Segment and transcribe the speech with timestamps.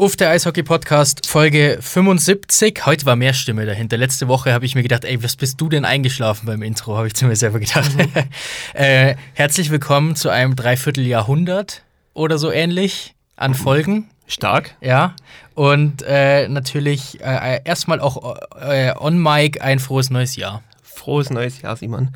[0.00, 2.86] Uff, der Eishockey-Podcast, Folge 75.
[2.86, 3.96] Heute war mehr Stimme dahinter.
[3.96, 6.96] Letzte Woche habe ich mir gedacht, ey, was bist du denn eingeschlafen beim Intro?
[6.96, 7.96] Habe ich zu mir selber gedacht.
[7.96, 8.08] Mhm.
[8.74, 11.82] äh, herzlich willkommen zu einem Dreivierteljahrhundert
[12.14, 14.08] oder so ähnlich an Folgen.
[14.28, 14.76] Stark.
[14.80, 15.16] Ja.
[15.54, 20.62] Und äh, natürlich äh, erstmal auch äh, on Mic ein frohes neues Jahr.
[20.80, 22.14] Frohes neues Jahr, Simon.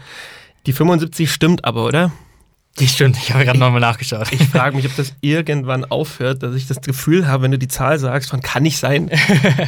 [0.67, 2.13] Die 75 stimmt aber, oder?
[2.79, 4.33] Die stimmt, ich habe gerade nochmal nachgeschaut.
[4.33, 7.69] Ich frage mich, ob das irgendwann aufhört, dass ich das Gefühl habe, wenn du die
[7.69, 9.11] Zahl sagst, von kann nicht sein.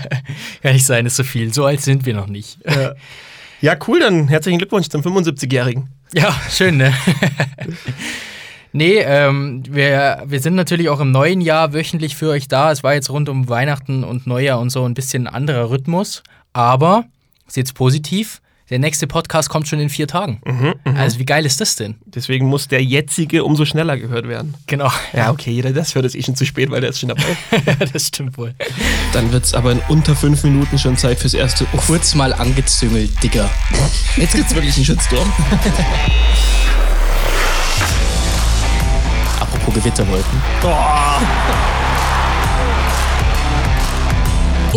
[0.63, 1.53] kann nicht sein, ist so viel.
[1.53, 2.59] So alt sind wir noch nicht.
[2.67, 2.95] Ja,
[3.61, 5.91] ja cool, dann herzlichen Glückwunsch zum 75-Jährigen.
[6.15, 6.95] Ja, schön, ne?
[8.73, 12.73] nee, ähm, wir, wir sind natürlich auch im neuen Jahr wöchentlich für euch da.
[12.73, 16.23] Es war jetzt rund um Weihnachten und Neujahr und so ein bisschen anderer Rhythmus.
[16.55, 17.05] Aber,
[17.49, 18.41] seht's positiv,
[18.75, 20.41] der nächste Podcast kommt schon in vier Tagen.
[20.45, 20.99] Mhm, mh.
[20.99, 21.95] Also wie geil ist das denn?
[22.07, 24.55] Deswegen muss der jetzige umso schneller gehört werden.
[24.67, 24.91] Genau.
[25.13, 27.37] Ja, okay, jeder das hört es eh schon zu spät, weil der ist schon dabei.
[27.93, 28.53] das stimmt wohl.
[29.13, 31.87] Dann wird es aber in unter fünf Minuten schon Zeit fürs erste Uff.
[31.87, 33.49] Kurz mal angezüngelt, Digga.
[34.17, 35.33] Jetzt gibt's wirklich einen Shitstorm.
[39.39, 40.43] Apropos Gewitterwolken.
[40.65, 40.75] Oh.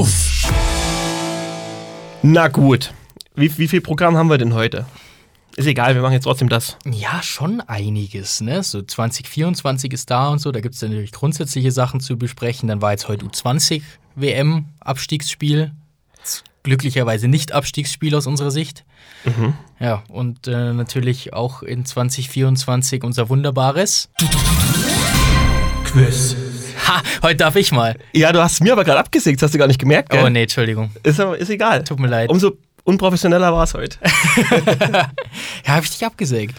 [0.01, 0.51] Uff.
[2.21, 2.91] Na gut.
[3.39, 4.87] Wie, wie viel Programm haben wir denn heute?
[5.57, 6.75] Ist egal, wir machen jetzt trotzdem das.
[6.85, 8.63] Ja, schon einiges, ne?
[8.63, 12.67] So 2024 ist da und so, da gibt es natürlich grundsätzliche Sachen zu besprechen.
[12.67, 13.83] Dann war jetzt heute U20
[14.15, 15.71] WM, Abstiegsspiel.
[16.63, 18.85] Glücklicherweise nicht Abstiegsspiel aus unserer Sicht.
[19.23, 19.53] Mhm.
[19.79, 24.09] Ja, und äh, natürlich auch in 2024 unser wunderbares
[25.83, 26.35] Quiz.
[26.87, 27.97] Ha, heute darf ich mal.
[28.13, 30.23] Ja, du hast mir aber gerade abgesägt, hast du gar nicht gemerkt, gell?
[30.25, 30.89] Oh nee, Entschuldigung.
[31.03, 31.83] Ist aber ist egal.
[31.83, 32.29] Tut mir leid.
[32.29, 32.57] Umso
[32.87, 33.97] unprofessioneller war es heute.
[35.65, 36.55] ja, habe ich dich abgesägt.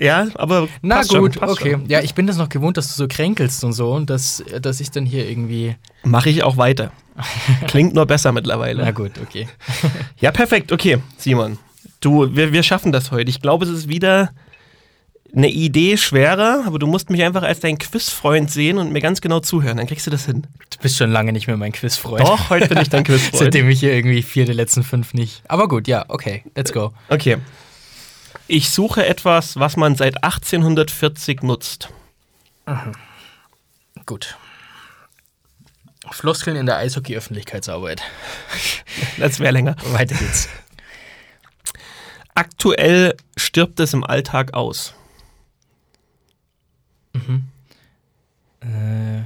[0.00, 0.68] Ja, aber.
[0.80, 1.72] Na gut, schon, okay.
[1.72, 1.88] Schon.
[1.88, 4.80] Ja, ich bin das noch gewohnt, dass du so kränkelst und so und dass, dass
[4.80, 5.76] ich dann hier irgendwie.
[6.04, 6.92] Mache ich auch weiter.
[7.66, 8.82] Klingt nur besser mittlerweile.
[8.82, 9.48] Na gut, okay.
[10.18, 11.58] ja, perfekt, okay, Simon.
[12.00, 13.30] Du, wir, wir schaffen das heute.
[13.30, 14.30] Ich glaube, es ist wieder
[15.34, 19.20] eine Idee schwerer, aber du musst mich einfach als dein Quizfreund sehen und mir ganz
[19.20, 19.78] genau zuhören.
[19.78, 20.46] Dann kriegst du das hin.
[20.70, 22.20] Du bist schon lange nicht mehr mein Quizfreund.
[22.20, 23.38] Doch, heute bin ich dein Quizfreund.
[23.38, 25.42] Seitdem ich hier irgendwie vier der letzten fünf nicht.
[25.48, 26.92] Aber gut, ja, okay, let's go.
[27.08, 27.38] Okay.
[28.46, 31.88] Ich suche etwas, was man seit 1840 nutzt.
[32.66, 32.92] Mhm.
[34.04, 34.36] Gut.
[36.10, 38.02] Floskeln in der Eishockey-Öffentlichkeitsarbeit.
[39.16, 39.76] Das wäre länger.
[39.92, 40.48] Weiter geht's.
[42.34, 44.94] Aktuell stirbt es im Alltag aus.
[47.14, 47.44] Mhm.
[48.60, 49.22] Äh,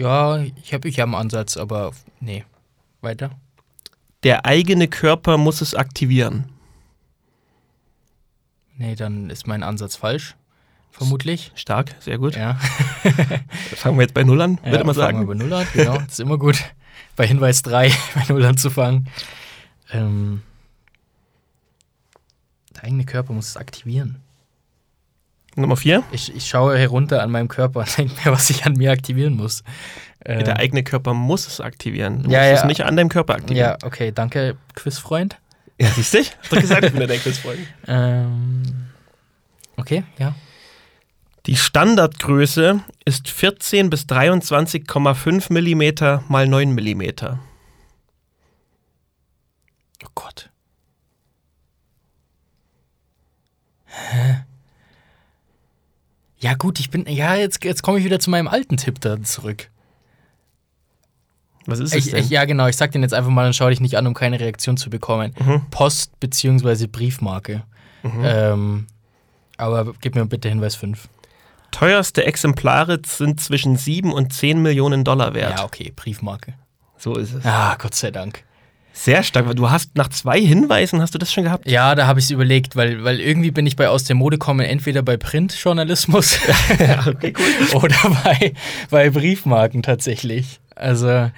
[0.00, 2.44] ja, ich habe ich hab einen Ansatz, aber nee.
[3.00, 3.30] Weiter.
[4.22, 6.46] Der eigene Körper muss es aktivieren.
[8.76, 10.36] Nee, dann ist mein Ansatz falsch.
[10.90, 11.52] Vermutlich.
[11.54, 12.36] Stark, sehr gut.
[12.36, 12.54] Ja.
[13.76, 15.18] fangen wir jetzt bei Null an, ja, würde man sagen.
[15.18, 15.98] Fangen wir bei Null an, genau.
[15.98, 16.62] Das ist immer gut,
[17.14, 19.08] bei Hinweis 3 bei Null anzufangen.
[19.92, 20.42] Ähm,
[22.74, 24.20] der eigene Körper muss es aktivieren.
[25.60, 26.02] Nummer vier.
[26.12, 29.36] Ich, ich schaue herunter an meinem Körper und denke mir, was ich an mir aktivieren
[29.36, 29.62] muss.
[30.20, 32.22] Äh, der eigene Körper muss es aktivieren.
[32.22, 32.56] Du ja, musst ja.
[32.56, 33.76] es nicht an deinem Körper aktivieren.
[33.80, 35.38] Ja, okay, danke, Quizfreund.
[35.80, 36.18] Ja, siehst du?
[36.18, 37.58] Hast du gesagt, ich bin dein Quizfreund.
[37.86, 38.62] Ähm,
[39.76, 40.34] okay, ja.
[41.46, 47.02] Die Standardgröße ist 14 bis 23,5 mm mal 9 mm.
[50.04, 50.50] Oh Gott.
[53.86, 54.44] Hä?
[56.40, 57.06] Ja, gut, ich bin.
[57.08, 59.70] Ja, jetzt, jetzt komme ich wieder zu meinem alten Tipp da zurück.
[61.66, 62.24] Was ist es ich, denn?
[62.24, 64.14] Ich, ja, genau, ich sag den jetzt einfach mal und schau dich nicht an, um
[64.14, 65.34] keine Reaktion zu bekommen.
[65.38, 65.66] Mhm.
[65.70, 66.86] Post- bzw.
[66.86, 67.64] Briefmarke.
[68.02, 68.22] Mhm.
[68.24, 68.86] Ähm,
[69.58, 71.08] aber gib mir bitte Hinweis 5.
[71.70, 75.58] Teuerste Exemplare sind zwischen 7 und 10 Millionen Dollar wert.
[75.58, 76.54] Ja, okay, Briefmarke.
[76.96, 77.44] So ist es.
[77.44, 78.44] Ah, Gott sei Dank.
[78.92, 81.70] Sehr stark, weil du hast nach zwei Hinweisen hast du das schon gehabt?
[81.70, 84.38] Ja, da habe ich es überlegt, weil, weil irgendwie bin ich bei Aus der Mode
[84.38, 86.38] kommen entweder bei Printjournalismus
[86.78, 87.32] ja, okay,
[87.72, 87.82] cool.
[87.84, 88.54] oder bei,
[88.90, 90.60] bei Briefmarken tatsächlich.
[90.74, 91.30] Also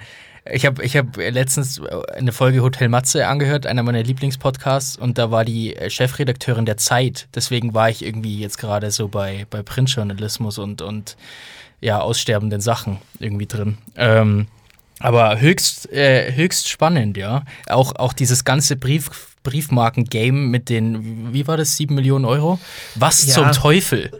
[0.49, 1.81] ich habe ich hab letztens
[2.15, 7.27] eine Folge Hotel Matze angehört, einer meiner Lieblingspodcasts, und da war die Chefredakteurin der Zeit.
[7.35, 11.15] Deswegen war ich irgendwie jetzt gerade so bei, bei Printjournalismus und, und
[11.79, 13.77] ja, aussterbenden Sachen irgendwie drin.
[13.95, 14.47] Ähm,
[15.01, 17.43] aber höchst, äh, höchst spannend, ja.
[17.67, 19.09] Auch, auch dieses ganze Brief,
[19.43, 22.59] Briefmarken-Game mit den, wie war das, 7 Millionen Euro?
[22.95, 23.33] Was Ja.
[23.35, 24.11] zum Teufel?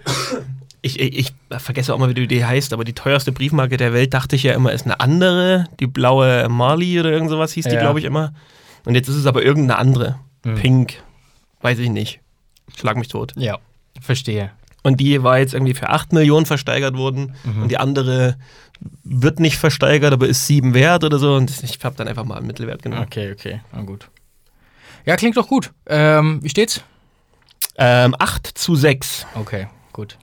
[0.82, 4.14] Ich, ich, ich vergesse auch mal, wie die heißt, aber die teuerste Briefmarke der Welt
[4.14, 5.66] dachte ich ja immer, ist eine andere.
[5.80, 7.82] Die blaue Marley oder irgend sowas hieß die, Ja.
[7.82, 8.34] glaube ich, immer.
[8.86, 10.20] Und jetzt ist es aber irgendeine andere.
[10.44, 10.56] Hm.
[10.56, 10.94] Pink.
[11.62, 12.20] Weiß ich nicht.
[12.76, 13.34] Schlag mich tot.
[13.36, 13.60] Ja,
[14.02, 14.50] verstehe.
[14.82, 17.36] Und die war jetzt irgendwie für 8 Millionen versteigert worden.
[17.44, 17.62] Mhm.
[17.64, 18.38] Und die andere
[19.04, 21.36] wird nicht versteigert, aber ist 7 wert oder so.
[21.36, 23.04] Und ich habe dann einfach mal einen Mittelwert genommen.
[23.04, 24.10] Okay, okay, na gut.
[25.06, 25.72] Ja, klingt doch gut.
[25.88, 26.82] Ähm, wie steht's?
[27.78, 29.26] Ähm, 8 zu 6.
[29.36, 30.18] Okay, gut.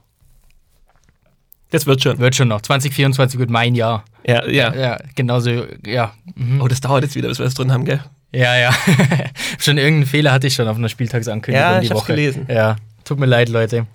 [1.71, 2.17] Das wird schon.
[2.17, 2.61] Wird schon noch.
[2.61, 4.03] 2024 wird mein Jahr.
[4.25, 4.73] Ja, ja.
[4.73, 6.13] Ja, genauso, ja.
[6.35, 6.61] Mhm.
[6.61, 8.03] Oh, das dauert jetzt wieder, bis wir das drin haben, gell?
[8.31, 8.73] Ja, ja.
[9.59, 12.07] schon irgendeinen Fehler hatte ich schon auf einer Spieltagsankündigung Ja, die ich Woche.
[12.13, 12.45] gelesen.
[12.49, 13.85] Ja, tut mir leid, Leute.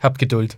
[0.00, 0.56] Habt Geduld.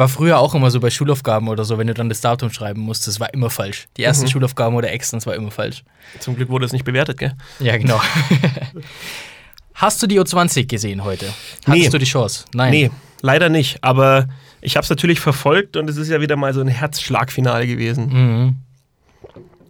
[0.00, 2.80] War früher auch immer so bei Schulaufgaben oder so, wenn du dann das Datum schreiben
[2.80, 3.86] musst, das war immer falsch.
[3.98, 4.30] Die ersten Mhm.
[4.30, 5.84] Schulaufgaben oder Extras war immer falsch.
[6.20, 7.34] Zum Glück wurde es nicht bewertet, gell?
[7.58, 8.00] Ja, genau.
[9.74, 11.26] Hast du die U20 gesehen heute?
[11.26, 11.88] Hattest Nee.
[11.88, 12.44] du die Chance?
[12.54, 12.70] Nein.
[12.70, 12.90] Nee,
[13.22, 13.82] leider nicht.
[13.82, 14.28] Aber
[14.60, 18.08] ich habe es natürlich verfolgt und es ist ja wieder mal so ein Herzschlagfinale gewesen.
[18.08, 18.56] Mhm.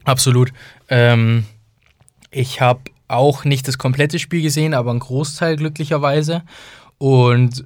[0.05, 0.53] Absolut.
[0.89, 1.45] Ähm,
[2.31, 6.43] ich habe auch nicht das komplette Spiel gesehen, aber einen Großteil glücklicherweise.
[6.99, 7.65] Und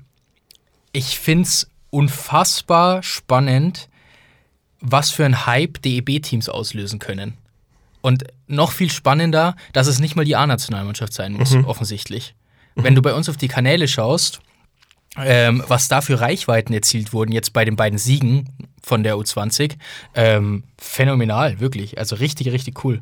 [0.93, 3.88] ich finde es unfassbar spannend,
[4.81, 7.35] was für ein Hype DEB-Teams auslösen können.
[8.02, 12.35] Und noch viel spannender, dass es nicht mal die A-Nationalmannschaft sein muss, offensichtlich.
[12.75, 14.41] Wenn du bei uns auf die Kanäle schaust,
[15.17, 18.49] ähm, was da für Reichweiten erzielt wurden, jetzt bei den beiden Siegen
[18.82, 19.76] von der U20,
[20.14, 21.99] ähm, phänomenal, wirklich.
[21.99, 23.00] Also richtig, richtig cool.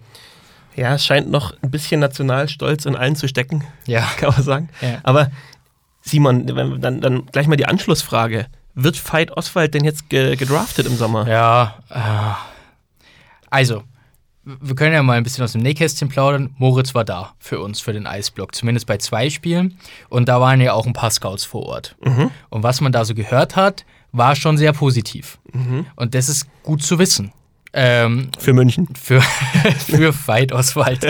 [0.77, 4.03] Ja, es scheint noch ein bisschen Nationalstolz in allen zu stecken, Ja.
[4.19, 4.69] kann man sagen.
[4.83, 5.00] Ja.
[5.03, 5.31] Aber
[6.03, 8.47] Simon, dann, dann gleich mal die Anschlussfrage.
[8.75, 11.29] Wird Veit Oswald denn jetzt ge gedraftet im Sommer?
[11.29, 11.99] Ja, äh,
[13.51, 13.83] also,
[14.45, 16.55] wir können ja mal ein bisschen aus dem Nähkästchen plaudern.
[16.59, 19.79] Moritz war da für uns, für den Eisblock, zumindest bei zwei Spielen.
[20.09, 21.97] Und da waren ja auch ein paar Scouts vor Ort.
[22.49, 25.39] Und was man da so gehört hat, war schon sehr positiv.
[25.97, 27.33] Und das ist gut zu wissen.
[27.75, 28.87] Ähm, Für München.
[28.95, 29.21] für,
[29.79, 31.05] für Veit Oswald.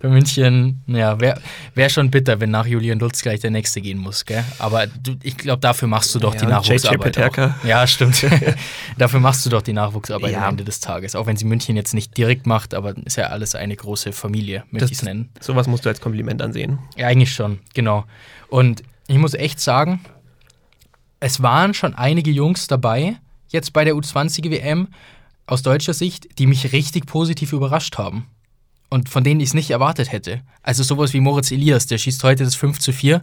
[0.00, 1.40] für München, ja, wäre
[1.74, 4.42] wär schon bitter, wenn nach Julian Lutz gleich der Nächste gehen muss, gell?
[4.58, 7.18] Aber du, ich glaube, dafür machst du doch Ja, die Nachwuchsarbeit.
[7.64, 8.24] Ja, stimmt.
[8.98, 10.44] dafür machst du doch die Nachwuchsarbeit Ja.
[10.44, 11.14] am Ende des Tages.
[11.14, 14.64] Auch wenn sie München jetzt nicht direkt macht, aber ist ja alles eine große Familie,
[14.70, 15.28] möchte ich es nennen.
[15.40, 16.78] Sowas musst du als Kompliment ansehen.
[16.96, 18.06] Ja, eigentlich schon, genau.
[18.48, 20.00] Und ich muss echt sagen,
[21.20, 23.16] es waren schon einige Jungs dabei,
[23.48, 24.88] jetzt bei der U20-WM,
[25.46, 28.26] aus deutscher Sicht, die mich richtig positiv überrascht haben.
[28.88, 30.42] Und von denen ich es nicht erwartet hätte.
[30.62, 33.22] Also sowas wie Moritz Elias, der schießt heute das 5 zu 4.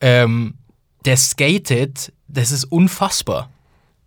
[0.00, 0.54] Ähm,
[1.04, 3.50] der skatet, das ist unfassbar.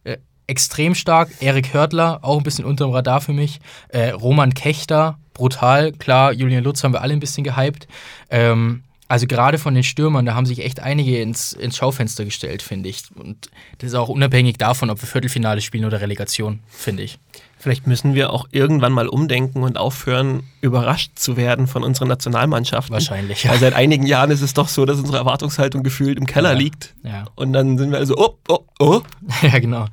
[0.04, 1.30] Äh, extrem stark.
[1.40, 3.60] Erik Hörtler, auch ein bisschen unterm Radar für mich.
[3.90, 5.92] Äh, Roman Kechter, brutal.
[5.94, 7.88] Klar, Julian Lutz haben wir alle ein bisschen gehypt.
[8.30, 12.62] Ähm, also gerade von den Stürmern, da haben sich echt einige ins, ins Schaufenster gestellt,
[12.62, 13.04] finde ich.
[13.14, 13.50] Und
[13.80, 17.20] das ist auch unabhängig davon, ob wir Viertelfinale spielen oder Relegation, finde ich.
[17.62, 22.92] Vielleicht müssen wir auch irgendwann mal umdenken und aufhören, überrascht zu werden von unseren Nationalmannschaften.
[22.94, 23.52] Wahrscheinlich, ja.
[23.52, 26.58] Weil seit einigen Jahren ist es doch so, dass unsere Erwartungshaltung gefühlt im Keller Ja.
[26.58, 26.96] liegt.
[27.04, 29.02] Ja, Und dann sind wir also, oh, oh, oh,
[29.44, 29.86] ja genau.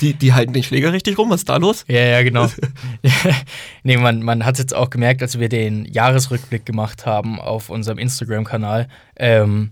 [0.00, 1.84] die, die halten den Schläger richtig rum, was ist da los?
[1.88, 2.48] Ja, ja, genau.
[3.82, 7.98] nee, man, man hat jetzt auch gemerkt, als wir den Jahresrückblick gemacht haben auf unserem
[7.98, 8.86] Instagram-Kanal,
[9.16, 9.70] ähm,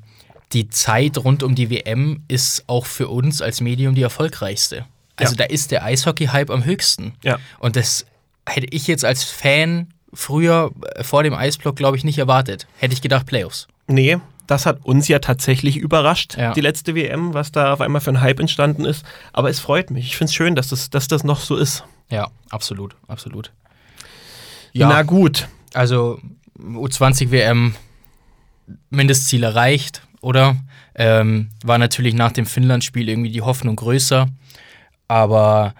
[0.52, 4.84] die Zeit rund um die WM ist auch für uns als Medium die erfolgreichste.
[5.16, 5.38] Also Ja.
[5.38, 7.14] da ist der Eishockey-Hype am höchsten.
[7.22, 7.38] Ja.
[7.58, 8.06] Und das
[8.46, 12.66] hätte ich jetzt als Fan früher äh, vor dem Eisblock, glaube ich, nicht erwartet.
[12.78, 13.66] Hätte ich gedacht, Playoffs.
[13.88, 16.52] Nee, das hat uns ja tatsächlich überrascht, Ja.
[16.52, 19.04] die letzte WM, was da auf einmal für ein Hype entstanden ist.
[19.32, 20.06] Aber es freut mich.
[20.06, 21.84] Ich finde es schön, dass das, dass das noch so ist.
[22.10, 23.50] Ja, absolut, absolut.
[24.74, 25.48] Na gut.
[25.74, 26.20] Also
[26.58, 27.74] U20 WM
[28.90, 30.56] Mindestziel erreicht, oder?
[30.94, 34.28] Ähm, war natürlich nach dem Finnland-Spiel irgendwie die Hoffnung größer.
[35.08, 35.74] Aber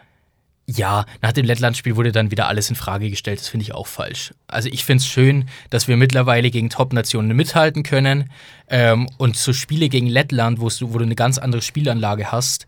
[0.68, 3.38] ja, nach dem Lettland-Spiel wurde dann wieder alles in Frage gestellt.
[3.38, 4.34] Das finde ich auch falsch.
[4.48, 8.30] Also ich finde es schön, dass wir mittlerweile gegen Top-Nationen mithalten können.
[8.68, 12.66] Ähm, und so Spiele gegen Lettland, wo du eine ganz andere Spielanlage hast,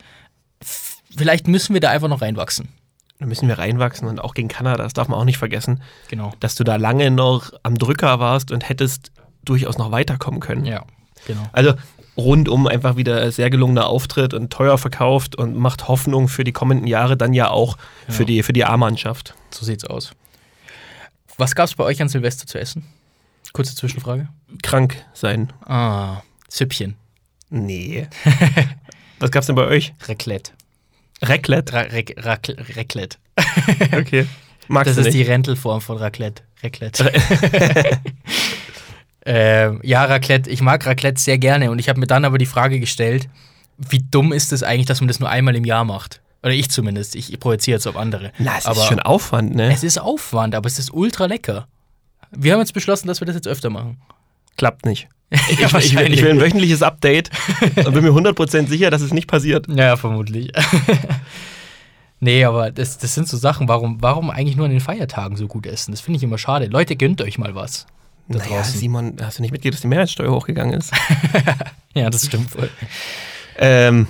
[1.16, 2.68] vielleicht müssen wir da einfach noch reinwachsen.
[3.18, 6.32] Da müssen wir reinwachsen und auch gegen Kanada, das darf man auch nicht vergessen, Genau.
[6.38, 9.10] dass du da lange noch am Drücker warst und hättest
[9.44, 10.64] durchaus noch weiterkommen können.
[10.64, 10.84] Ja,
[11.26, 11.42] genau.
[11.50, 11.74] Also
[12.18, 16.86] rundum einfach wieder sehr gelungener Auftritt und teuer verkauft und macht Hoffnung für die kommenden
[16.86, 18.26] Jahre dann ja auch für Ja.
[18.26, 19.34] die, für die A-Mannschaft.
[19.50, 20.10] So sieht's aus.
[21.36, 22.84] Was gab's bei euch an Silvester zu essen?
[23.52, 24.28] Kurze Zwischenfrage.
[24.62, 25.52] Krank sein.
[25.64, 26.96] Ah, Süppchen.
[27.50, 28.08] Nee.
[29.20, 29.94] Was gab's denn bei euch?
[30.06, 30.52] Raclette.
[31.22, 31.72] Raclette?
[31.72, 33.16] Ra Rac Rac Raclette.
[33.96, 34.26] Okay.
[34.68, 35.28] Magst Das ist die nicht?
[35.30, 36.42] Rentelform von Raclette.
[36.62, 37.10] Raclette.
[39.30, 40.48] ähm, ja, Raclette.
[40.48, 43.28] Ich mag Raclette sehr gerne und ich habe mir dann aber die Frage gestellt,
[43.76, 46.22] wie dumm ist es eigentlich, dass man das nur einmal im Jahr macht?
[46.42, 47.14] Oder ich zumindest.
[47.14, 48.32] Ich, ich projiziere jetzt auf andere.
[48.38, 49.70] Na, es aber ist schon Aufwand, ne?
[49.72, 51.68] es ist Aufwand, aber es ist ultra lecker.
[52.30, 54.00] Wir haben jetzt beschlossen, dass wir das jetzt öfter machen.
[54.56, 55.08] Klappt nicht.
[55.30, 56.22] Ja, Ich, ich, will, ich wahrscheinlich.
[56.22, 57.30] will ein wöchentliches Update
[57.76, 59.66] und bin mir 100% sicher, dass es nicht passiert.
[59.74, 60.50] Ja, vermutlich.
[62.20, 65.46] Nee, aber das, das sind so Sachen, warum, warum eigentlich nur an den Feiertagen so
[65.46, 65.92] gut essen?
[65.92, 66.66] Das finde ich immer schade.
[66.66, 67.86] Leute, gönnt euch mal was.
[68.28, 68.78] Da Naja, draußen.
[68.78, 70.92] Simon, hast du nicht mitgekriegt, dass die Mehrwertsteuer hochgegangen ist?
[71.94, 72.70] Ja, das stimmt wohl.
[73.56, 74.06] ähm,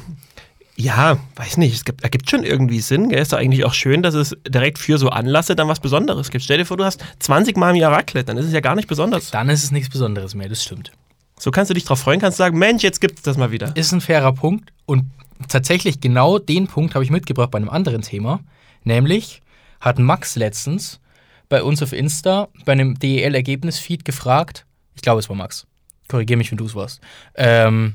[0.76, 3.08] ja, weiß nicht, es gibt, ergibt schon irgendwie Sinn.
[3.08, 3.20] Gell?
[3.22, 6.44] Ist doch eigentlich auch schön, dass es direkt für so Anlässe dann was Besonderes gibt.
[6.44, 8.75] Stell dir vor, du hast 20 Mal im Jahr Raclette, dann ist es ja gar
[8.75, 9.30] nicht besonders.
[9.30, 10.92] Dann ist es nichts Besonderes mehr, das stimmt.
[11.38, 13.75] So kannst du dich drauf freuen, kannst sagen, Mensch, jetzt gibt es das mal wieder.
[13.75, 15.04] Ist ein fairer Punkt und
[15.48, 18.40] tatsächlich genau den Punkt habe ich mitgebracht bei einem anderen Thema.
[18.84, 19.40] Nämlich
[19.80, 21.00] hat Max letztens
[21.49, 25.67] bei uns auf Insta bei einem DEL-Ergebnis-Feed gefragt, ich glaube, es war Max,
[26.09, 27.00] korrigiere mich, wenn du es warst,
[27.35, 27.95] ähm,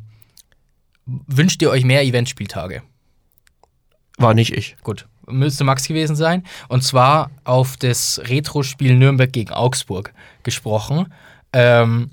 [1.05, 2.83] wünscht ihr euch mehr Eventspieltage?
[4.17, 4.75] War nicht ich.
[4.83, 6.43] Gut, müsste Max gewesen sein.
[6.69, 11.11] Und zwar auf das Retro-Spiel Nürnberg gegen Augsburg gesprochen.
[11.51, 12.11] Ähm,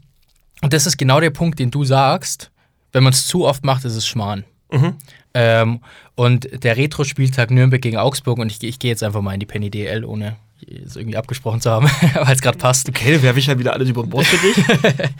[0.62, 2.50] und das ist genau der Punkt, den du sagst.
[2.92, 4.44] Wenn man es zu oft macht, ist es Schmarrn.
[4.72, 4.96] Mhm.
[5.34, 5.80] Ähm,
[6.16, 9.46] und der Retro-Spieltag Nürnberg gegen Augsburg, und ich, ich gehe jetzt einfach mal in die
[9.46, 12.88] Penny DL, ohne es irgendwie abgesprochen zu haben, weil es gerade passt.
[12.88, 14.64] Okay, dann werfe ich halt wieder alles über den Bord für dich.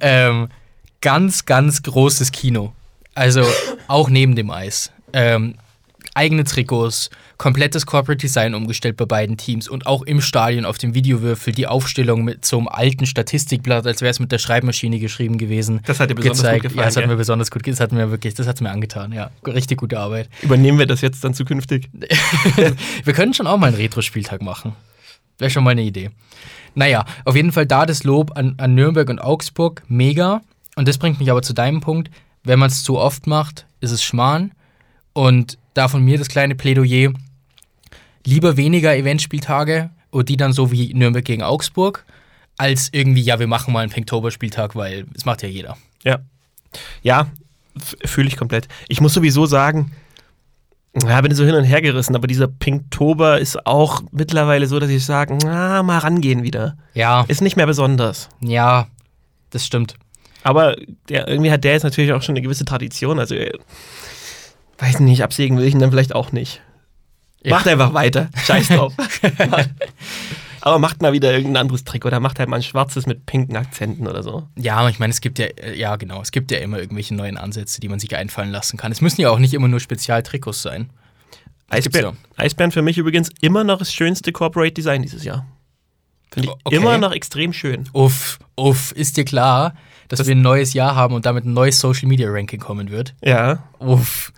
[0.00, 0.48] Ähm,
[1.00, 2.72] ganz, ganz großes Kino.
[3.14, 3.44] Also
[3.88, 4.90] auch neben dem Eis.
[5.12, 5.54] Ähm,
[6.16, 10.94] eigene Trikots, komplettes Corporate Design umgestellt bei beiden Teams und auch im Stadion auf dem
[10.94, 15.38] Videowürfel die Aufstellung mit so einem alten Statistikblatt, als wäre es mit der Schreibmaschine geschrieben
[15.38, 15.80] gewesen.
[15.86, 17.08] Das hat dir besonders gut gefallen, Ja, das hat gell?
[17.12, 19.30] mir besonders gut Das hat mir wirklich, das hat mir angetan, ja.
[19.46, 20.28] Richtig gute Arbeit.
[20.42, 21.90] Übernehmen wir das jetzt dann zukünftig?
[23.04, 24.72] Wir können schon auch mal einen Retro-Spieltag machen.
[25.38, 26.10] Wäre schon mal eine Idee.
[26.74, 30.42] Naja, auf jeden Fall da das Lob an, an Nürnberg und Augsburg, mega.
[30.76, 32.10] Und das bringt mich aber zu deinem Punkt.
[32.44, 34.52] Wenn man es zu oft macht, ist es Schmarrn.
[35.16, 37.10] Und da von mir das kleine Plädoyer,
[38.26, 42.04] lieber weniger Eventspieltage und die dann so wie Nürnberg gegen Augsburg,
[42.58, 45.78] als irgendwie, ja, wir machen mal einen Pinktober-Spieltag, weil es macht ja jeder.
[46.04, 46.18] Ja.
[47.02, 47.28] Ja,
[48.04, 48.68] fühle ich komplett.
[48.88, 49.92] Ich muss sowieso sagen,
[50.94, 54.90] ja, bin so hin und her gerissen, aber dieser Pinktober ist auch mittlerweile so, dass
[54.90, 56.76] ich sage, na, mal rangehen wieder.
[56.92, 58.28] Ja, Ist nicht mehr besonders.
[58.42, 58.86] ja,
[59.48, 59.94] das stimmt.
[60.42, 60.76] Aber
[61.08, 63.18] der, irgendwie hat der jetzt natürlich auch schon eine gewisse Tradition.
[63.18, 63.52] Also, äh,
[64.86, 66.60] weiß nicht, absägen will ich ihn dann vielleicht auch nicht.
[67.42, 67.54] Ja.
[67.56, 68.28] Macht einfach weiter.
[68.44, 68.92] Scheiß drauf.
[70.60, 73.56] Aber macht mal wieder irgendein anderes Trick oder macht halt mal ein schwarzes mit pinken
[73.56, 74.48] Akzenten oder so.
[74.56, 77.36] Ja, ich meine, es gibt ja, äh, ja genau, es gibt ja immer irgendwelche neuen
[77.36, 78.90] Ansätze, die man sich einfallen lassen kann.
[78.90, 80.90] Es müssen ja auch nicht immer nur Spezialtrikots sein.
[81.68, 85.46] Das gibt's Eisbären, Eisbären für mich übrigens immer noch das schönste Corporate Design dieses Jahr.
[86.32, 86.76] Finde ich okay.
[86.76, 87.88] immer noch extrem schön.
[87.92, 89.74] Uff, uff, ist dir klar,
[90.08, 92.90] dass Das- wir ein neues Jahr haben und damit ein neues Social Media Ranking kommen
[92.90, 93.14] wird?
[93.22, 93.62] Ja.
[93.78, 94.32] Uff,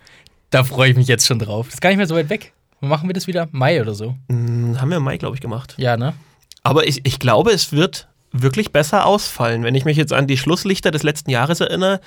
[0.50, 1.66] da freue ich mich jetzt schon drauf.
[1.66, 2.52] Das ist gar nicht mehr so weit weg.
[2.80, 3.48] Machen wir das wieder?
[3.50, 4.14] Mai oder so?
[4.28, 5.74] Hm, haben wir im Mai, glaube ich, gemacht.
[5.78, 6.14] Ja, ne?
[6.62, 9.64] Aber ich, ich glaube, es wird wirklich besser ausfallen.
[9.64, 12.00] Wenn ich mich jetzt an die Schlusslichter des letzten Jahres erinnere,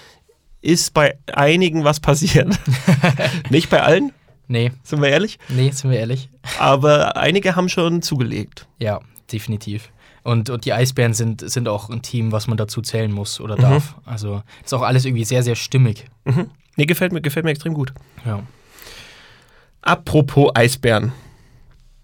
[0.62, 2.48] ist bei einigen was passiert.
[3.50, 4.12] Nicht bei allen,
[4.48, 5.40] Nee, sind wir ehrlich.
[5.48, 6.30] nee, sind wir ehrlich.
[6.60, 8.68] Aber einige haben schon zugelegt.
[8.80, 9.00] Ja,
[9.32, 9.92] definitiv.
[10.24, 13.56] Und, und die Eisbären sind, sind auch ein Team, was man dazu zählen muss oder
[13.56, 13.96] darf.
[14.06, 16.06] Also ist auch alles irgendwie sehr, sehr stimmig.
[16.26, 16.50] Mhm.
[16.82, 17.94] Nee, gefällt mir, gefällt mir extrem gut.
[18.26, 18.42] Ja.
[19.84, 21.12] Apropos Eisbären.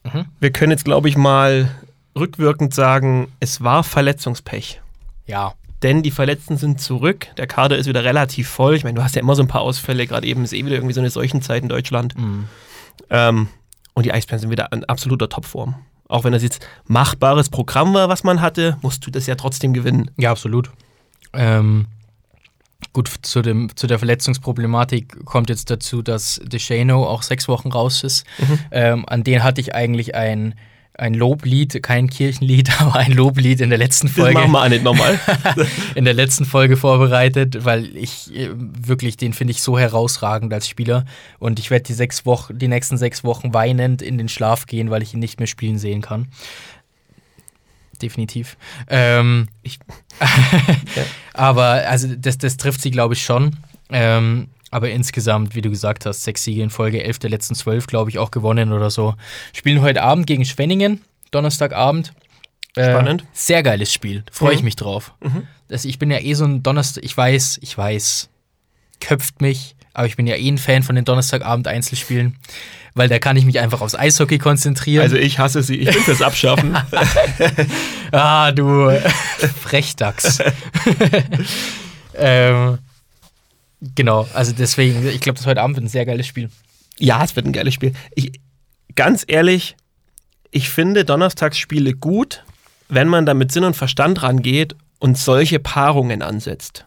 [0.03, 0.25] Mhm.
[0.39, 1.71] Wir können jetzt, glaube ich, mal
[2.15, 4.79] rückwirkend sagen, es war Verletzungspech.
[5.25, 7.25] Ja, Denn die Verletzten sind zurück.
[7.37, 8.75] Der Kader ist wieder relativ voll.
[8.75, 10.05] Ich meine, du hast ja immer so ein paar Ausfälle.
[10.05, 12.15] Gerade eben ist eh wieder irgendwie so eine Seuchenzeit in Deutschland.
[12.15, 12.45] mhm.
[13.09, 13.47] Ähm,
[13.95, 15.73] und die Eisbären sind wieder in absoluter Topform.
[16.07, 19.73] Auch wenn das jetzt machbares Programm war, was man hatte, musst du das ja trotzdem
[19.73, 20.11] gewinnen.
[20.17, 20.69] Ja, absolut.
[21.33, 21.87] Ähm,
[22.93, 28.03] gut, zu, dem, zu der Verletzungsproblematik kommt jetzt dazu, dass DeShano auch sechs Wochen raus
[28.03, 28.25] ist.
[28.37, 28.59] Mhm.
[28.71, 30.55] Ähm, an den hatte ich eigentlich ein,
[30.93, 34.33] ein Loblied, kein Kirchenlied, aber ein Loblied in der letzten Das Folge.
[34.33, 35.19] machen wir auch nicht nochmal.
[35.95, 40.67] in der letzten Folge vorbereitet, weil ich äh, wirklich, den finde ich so herausragend als
[40.67, 41.05] Spieler.
[41.39, 44.89] Und ich werde die sechs Wochen, die nächsten sechs Wochen weinend in den Schlaf gehen,
[44.89, 46.27] weil ich ihn nicht mehr spielen sehen kann.
[48.01, 48.57] Definitiv.
[48.89, 49.79] Ähm, ich,
[51.33, 53.55] Aber also das, das trifft sie, glaube ich, schon.
[53.89, 57.87] Ähm, aber insgesamt, wie du gesagt hast, sechs Siege in Folge, elf der letzten zwölf,
[57.87, 59.13] glaube ich, auch gewonnen oder so.
[59.53, 61.01] Spielen heute Abend gegen Schwenningen,
[61.31, 62.13] Donnerstagabend.
[62.75, 63.23] Äh, Spannend.
[63.31, 64.23] Sehr geiles Spiel.
[64.31, 64.65] Freue ich Mhm.
[64.65, 65.13] mich drauf.
[65.21, 65.47] Mhm.
[65.69, 68.29] Das, ich bin ja eh so ein Donnerstag, ich weiß, ich weiß,
[68.99, 72.35] köpft mich, aber ich bin ja eh ein Fan von den Donnerstagabend-Einzelspielen,
[72.93, 75.01] weil da kann ich mich einfach aufs Eishockey konzentrieren.
[75.01, 75.77] Also ich hasse sie.
[75.77, 76.77] Ich will das abschaffen.
[78.11, 78.91] ah, du
[79.59, 80.37] Frechdachs.
[82.13, 82.77] ähm,
[83.95, 86.51] genau, also deswegen, ich glaube, das heute Abend wird ein sehr geiles Spiel.
[86.99, 87.93] ja, es wird ein geiles Spiel.
[88.13, 88.39] Ich,
[88.93, 89.75] ganz ehrlich,
[90.51, 92.43] ich finde Donnerstagsspiele gut,
[92.87, 96.85] wenn man da mit Sinn und Verstand rangeht und solche Paarungen ansetzt.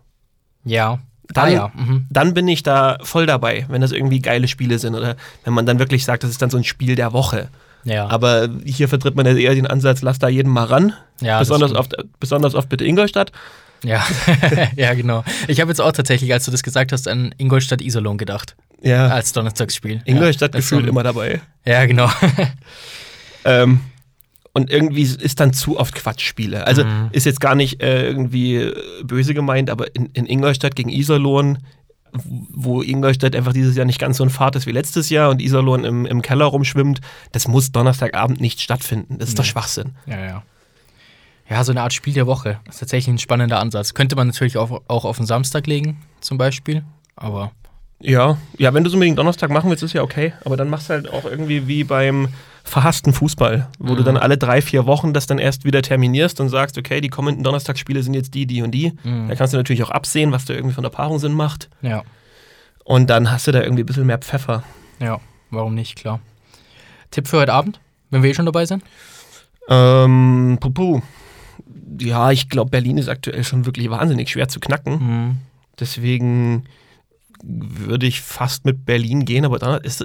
[0.64, 1.00] Ja,
[1.32, 2.06] dann, Ah ja, mhm.
[2.10, 5.66] dann bin ich da voll dabei, wenn das irgendwie geile Spiele sind oder wenn man
[5.66, 7.48] dann wirklich sagt, das ist dann so ein Spiel der Woche.
[7.84, 8.08] Ja.
[8.08, 10.92] Aber hier vertritt man ja eher den Ansatz, lass da jeden mal ran.
[11.20, 13.32] Ja, besonders, oft, besonders oft bitte Ingolstadt.
[13.82, 14.04] Ja,
[14.76, 15.24] ja, genau.
[15.48, 18.54] Ich habe jetzt auch tatsächlich, als du das gesagt hast, an Ingolstadt-Iserlohn gedacht.
[18.82, 20.02] Ja, Als Donnerstagsspiel.
[20.04, 21.40] Ingolstadt ja, gefühlt immer dabei.
[21.64, 22.10] Ja, genau.
[23.44, 23.80] Ähm,
[24.52, 26.66] und irgendwie ist dann zu oft Quatschspiele.
[26.66, 27.08] Also Mhm.
[27.12, 31.58] ist jetzt gar nicht äh, irgendwie äh, böse gemeint, aber in, in Ingolstadt gegen Iserlohn,
[32.12, 35.40] wo Ingolstadt einfach dieses Jahr nicht ganz so ein Fahrt ist wie letztes Jahr und
[35.40, 39.18] Iserlohn im, im Keller rumschwimmt, das muss Donnerstagabend nicht stattfinden.
[39.18, 39.50] Das ist doch Nee.
[39.50, 39.90] Schwachsinn.
[40.06, 40.42] Ja, ja.
[41.48, 42.58] Ja, so eine Art Spiel der Woche.
[42.68, 43.94] ist tatsächlich ein spannender Ansatz.
[43.94, 46.84] Könnte man natürlich auch, auch auf den Samstag legen, zum Beispiel.
[47.16, 47.50] Aber
[48.00, 50.32] Ja, ja, wenn du es unbedingt Donnerstag machen willst, ist ja okay.
[50.44, 52.28] Aber dann machst du halt auch irgendwie wie beim
[52.64, 54.04] verhassten Fußball, wo du Mhm.
[54.06, 57.42] dann alle drei, vier Wochen das dann erst wieder terminierst und sagst, okay, die kommenden
[57.44, 58.92] Donnerstagsspiele sind jetzt die, die und die.
[59.02, 59.28] Mhm.
[59.28, 61.68] Da kannst du natürlich auch absehen, was da irgendwie von der Paarung Sinn macht.
[61.82, 62.02] ja,
[62.84, 64.62] Und dann hast du da irgendwie ein bisschen mehr Pfeffer.
[65.00, 66.20] ja, warum nicht, klar.
[67.10, 68.84] Tipp für heute Abend, wenn wir eh schon dabei sind?
[69.68, 71.00] Ähm, pupu.
[72.00, 74.92] Ja, ich glaube, Berlin ist aktuell schon wirklich wahnsinnig schwer zu knacken.
[74.94, 75.36] Mhm.
[75.78, 76.64] Deswegen
[77.42, 80.04] würde ich fast mit Berlin gehen, aber dann ist,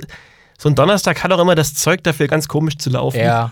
[0.57, 3.19] so ein Donnerstag hat auch immer das Zeug dafür, ganz komisch zu laufen.
[3.19, 3.51] Ja.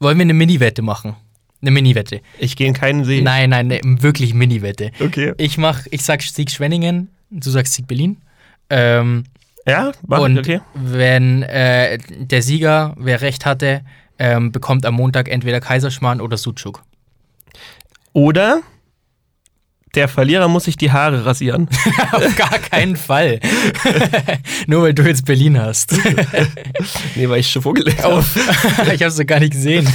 [0.00, 1.16] Wollen wir eine Mini-Wette machen?
[1.60, 2.20] Eine Mini-Wette.
[2.38, 3.22] Ich gehe in keinen See.
[3.22, 4.90] Nein, nein, ne, wirklich Mini-Wette.
[5.00, 5.32] Okay.
[5.38, 8.20] Ich mach, ich sag Sieg Schwenningen, du sagst Sieg Berlin.
[8.68, 9.24] Ähm,
[9.66, 10.60] Ja, mach und okay.
[10.74, 13.82] wenn äh, der Sieger, wer recht hatte,
[14.18, 16.82] ähm, bekommt am Montag entweder Kaiserschmarrn oder Sucuk.
[18.12, 18.60] Oder
[19.94, 21.68] der Verlierer muss sich die Haare rasieren.
[22.12, 23.40] Auf gar keinen Fall.
[24.66, 25.92] Nur weil du jetzt Berlin hast.
[27.14, 28.14] nee, weil ich schon vorgelegt habe.
[28.14, 28.36] Auf.
[28.92, 29.86] ich hab's doch gar nicht gesehen.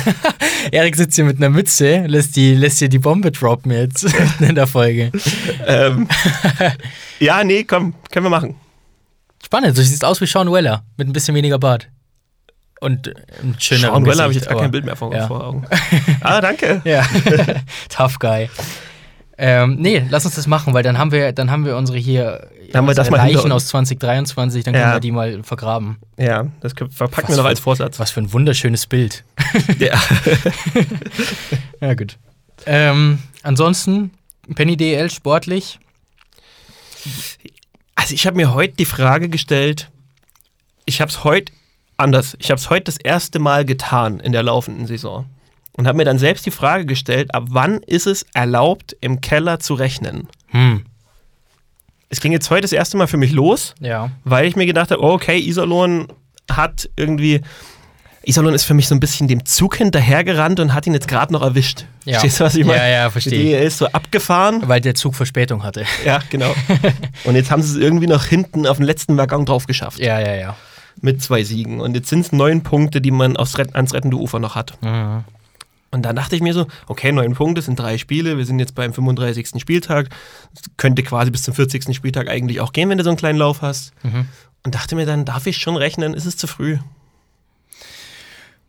[0.72, 4.06] Erik sitzt hier mit einer Mütze, lässt, die, lässt hier die Bombe droppen jetzt
[4.40, 5.12] in der Folge.
[5.66, 6.08] Ähm,
[7.20, 8.56] ja, nee, komm, können wir machen.
[9.44, 11.88] Spannend, du siehst aus wie Sean Weller mit ein bisschen weniger Bart.
[12.80, 13.08] Und
[13.42, 15.26] ein schöner Sean Weller habe ich jetzt gar kein Bild mehr vor, ja.
[15.26, 15.66] vor Augen.
[16.22, 16.82] ah, danke.
[16.86, 17.04] Ja,
[17.90, 18.50] tough guy.
[19.40, 22.50] Ähm, nee, lass uns das machen, weil dann haben wir, dann haben wir unsere hier
[22.74, 24.94] Haben wir das mal Leichen aus 2023, dann können Ja.
[24.96, 25.98] wir die mal vergraben.
[26.18, 28.00] Ja, das verpacken Was wir noch als Vorsatz.
[28.00, 29.24] Was für ein wunderschönes Bild.
[29.80, 29.94] Ja.
[31.82, 32.18] Ja, gut.
[32.66, 34.12] Ähm, ansonsten,
[34.56, 35.80] Penny DL sportlich.
[37.96, 39.90] Also ich habe mir heute die Frage gestellt,
[40.86, 41.52] ich habe es heute
[41.98, 45.26] anders, ich habe es heute das erste Mal getan in der laufenden Saison
[45.78, 49.60] und habe mir dann selbst die Frage gestellt, ab wann ist es erlaubt, im Keller
[49.60, 50.28] zu rechnen?
[50.48, 50.84] Hm,
[52.10, 54.12] Es ging jetzt heute das erste Mal für mich los, ja.
[54.24, 56.08] weil ich mir gedacht habe, oh, okay, Iserlohn
[56.52, 57.42] hat irgendwie,
[58.24, 61.32] Iserlohn ist für mich so ein bisschen dem Zug hinterhergerannt und hat ihn jetzt gerade
[61.34, 61.86] noch erwischt.
[62.06, 62.14] ja.
[62.20, 62.80] Verstehst du, was ich meine?
[62.80, 63.44] Ja, ja, verstehe.
[63.58, 64.64] DEL ist so abgefahren.
[64.68, 65.84] Weil der Zug Verspätung hatte.
[66.06, 66.54] Ja, genau.
[67.26, 70.00] Und jetzt haben sie es irgendwie noch hinten auf den letzten Waggon drauf geschafft.
[70.00, 70.56] Ja, ja, ja.
[71.02, 71.80] Mit zwei Siegen.
[71.82, 74.82] Und jetzt sind es neun Punkte, die man aufs ans rettende Ufer noch hat.
[74.82, 75.24] Mhm.
[75.92, 78.38] Und dann dachte ich mir so, okay, neun Punkte sind drei Spiele.
[78.38, 79.62] Wir sind jetzt beim 35.
[79.62, 80.10] Spieltag.
[80.76, 81.96] Könnte quasi bis zum 40.
[81.96, 83.94] Spieltag eigentlich auch gehen, wenn du so einen kleinen Lauf hast.
[84.04, 84.28] Mhm.
[84.64, 86.14] Und dachte mir dann, darf ich schon rechnen?
[86.14, 86.78] Ist es zu früh?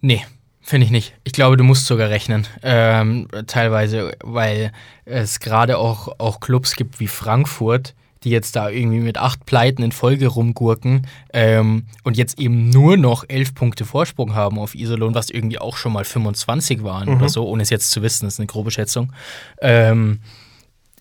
[0.00, 0.24] Nee,
[0.62, 1.14] finde ich nicht.
[1.24, 2.46] Ich glaube, du musst sogar rechnen.
[2.62, 4.72] Ähm, teilweise, weil
[5.04, 9.83] es gerade auch, auch Clubs gibt wie Frankfurt, die jetzt da irgendwie mit acht Pleiten
[9.83, 15.14] in Folge rumgurken ähm, und jetzt eben nur noch elf Punkte Vorsprung haben auf Iserlohn,
[15.14, 18.35] was irgendwie auch schon mal 25 waren oder so, ohne es jetzt zu wissen, das
[18.35, 19.12] ist eine grobe Schätzung.
[19.61, 20.20] Ähm,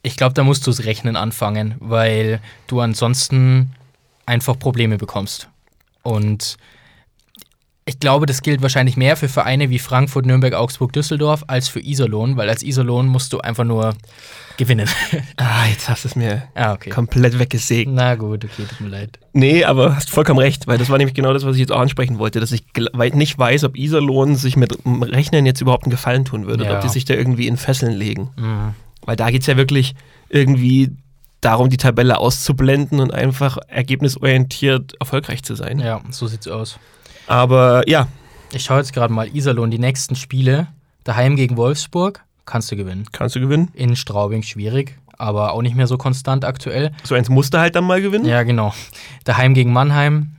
[0.04, 3.72] ich glaube, da musst du es rechnen anfangen, weil du ansonsten
[4.26, 5.50] einfach Probleme bekommst.
[6.04, 6.58] Und
[7.88, 11.80] ich glaube, das gilt wahrscheinlich mehr für Vereine wie Frankfurt, Nürnberg, Augsburg, Düsseldorf als für
[11.80, 13.96] Iserlohn, weil als Iserlohn musst du einfach nur
[14.58, 14.90] gewinnen.
[15.38, 16.90] Ah, jetzt hast du es mir ah, okay.
[16.90, 17.90] komplett weggesägt.
[17.94, 19.20] Na gut, okay, tut mir leid.
[19.34, 21.80] Nee, aber hast vollkommen recht, weil das war nämlich genau das, was ich jetzt auch
[21.80, 22.64] ansprechen wollte, dass ich
[23.14, 26.78] nicht weiß, ob Iserlohn sich mit Rechnen jetzt überhaupt einen Gefallen tun würde oder Ja.
[26.80, 28.30] ob die sich da irgendwie in Fesseln legen.
[28.36, 28.74] Mhm.
[29.06, 29.96] Weil da geht es ja wirklich
[30.30, 30.90] irgendwie
[31.40, 35.80] darum, die Tabelle auszublenden und einfach ergebnisorientiert erfolgreich zu sein.
[35.80, 36.80] Ja, so sieht's aus.
[37.28, 38.08] Aber ja,
[38.52, 40.68] Ich schaue jetzt gerade mal Iserlohn, die nächsten Spiele.
[41.04, 43.06] Daheim gegen Wolfsburg, kannst du gewinnen.
[43.12, 43.70] kannst du gewinnen.
[43.74, 46.92] In Straubing schwierig, aber auch nicht mehr so konstant aktuell.
[47.04, 48.26] So eins musst du halt dann mal gewinnen.
[48.26, 48.74] Ja, genau.
[49.26, 50.32] Daheim gegen Mannheim,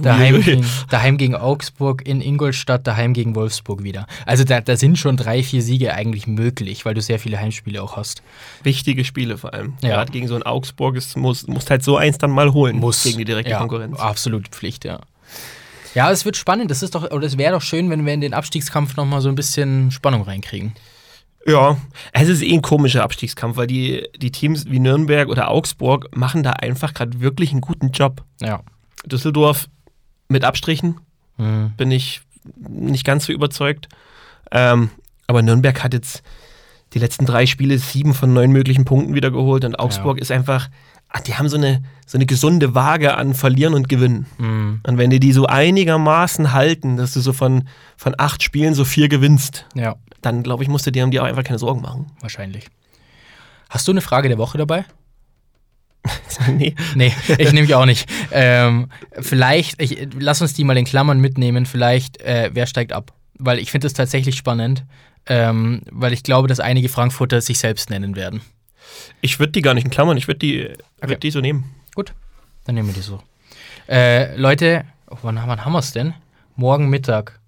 [0.00, 4.06] daheim, gegen, daheim gegen Augsburg, in Ingolstadt, daheim gegen Wolfsburg wieder.
[4.24, 7.82] Also da, da sind schon drei, vier Siege eigentlich möglich, weil du sehr viele Heimspiele
[7.82, 8.22] auch hast.
[8.62, 9.74] Wichtige Spiele vor allem.
[9.82, 9.90] Ja.
[9.90, 12.76] Gerade gegen so ein Augsburg ist, musst, musst halt so eins dann mal holen.
[12.76, 13.02] Muss.
[13.02, 13.98] Gegen die direkte ja, Konkurrenz.
[13.98, 15.00] Absolut Pflicht, ja.
[15.98, 16.70] Ja, es wird spannend.
[16.70, 19.28] Das ist doch, oder es wäre doch schön, wenn wir in den Abstiegskampf nochmal so
[19.28, 20.72] ein bisschen Spannung reinkriegen.
[21.44, 21.76] Ja,
[22.12, 26.44] es ist eh ein komischer Abstiegskampf, weil die, die Teams wie Nürnberg oder Augsburg machen
[26.44, 28.22] da einfach gerade wirklich einen guten Job.
[28.40, 28.60] Ja.
[29.06, 29.68] Düsseldorf
[30.28, 31.00] mit Abstrichen
[31.36, 31.72] Mhm.
[31.76, 32.20] bin ich
[32.56, 33.88] nicht ganz so überzeugt.
[34.52, 34.90] Ähm,
[35.26, 36.22] aber Nürnberg hat jetzt
[36.94, 40.68] die letzten drei Spiele sieben von neun möglichen Punkten wiedergeholt und Augsburg ist einfach,
[41.08, 44.26] ah, die haben so eine, so eine gesunde Waage an Verlieren und Gewinnen.
[44.38, 44.80] Mhm.
[44.86, 48.84] Und wenn die die so einigermaßen halten, dass du so von, von acht Spielen so
[48.84, 51.80] vier gewinnst, Ja, dann glaube ich, musst du dir um die auch einfach keine Sorgen
[51.80, 52.06] machen.
[52.20, 52.66] wahrscheinlich.
[53.70, 54.84] Hast du eine Frage der Woche dabei?
[56.56, 56.74] nee.
[56.94, 58.08] Nee, ich nehme die auch nicht.
[58.32, 58.88] Ähm,
[59.20, 61.66] vielleicht, ich, lass uns die mal in Klammern mitnehmen.
[61.66, 63.12] Vielleicht, äh, wer steigt ab?
[63.38, 64.84] Weil ich finde es tatsächlich spannend,
[65.26, 68.40] ähm, weil ich glaube, dass einige Frankfurter sich selbst nennen werden.
[69.20, 70.68] Ich würde die gar nicht in Klammern, ich würde die,
[71.00, 71.10] Okay.
[71.10, 71.64] würd die so nehmen.
[71.94, 72.12] Gut,
[72.64, 73.20] dann nehmen wir die so.
[73.88, 76.14] Äh, Leute, oh, wann, wann haben wir es denn?
[76.56, 77.38] Morgen Mittag.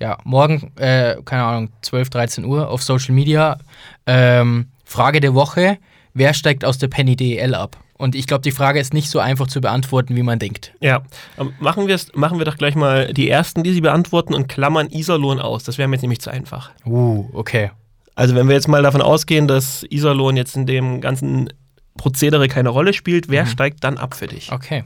[0.00, 3.58] Ja, morgen, äh, keine Ahnung, 12, 13 Uhr auf Social Media.
[4.06, 5.78] Ähm, Frage der Woche:
[6.14, 7.76] Wer steigt aus der Penny DEL ab?
[7.96, 10.74] Und ich glaube, die Frage ist nicht so einfach zu beantworten, wie man denkt.
[10.80, 11.02] Ja,
[11.38, 14.90] ähm, machen, wir's, machen wir doch gleich mal die ersten, die sie beantworten und klammern
[14.90, 15.62] Iserlohn aus.
[15.62, 16.72] Das wäre mir jetzt nämlich zu einfach.
[16.84, 17.70] Uh, okay.
[18.14, 21.52] Also wenn wir jetzt mal davon ausgehen, dass Iserlohn jetzt in dem ganzen
[21.96, 24.52] Prozedere keine Rolle spielt, wer steigt dann ab für dich?
[24.52, 24.84] Okay.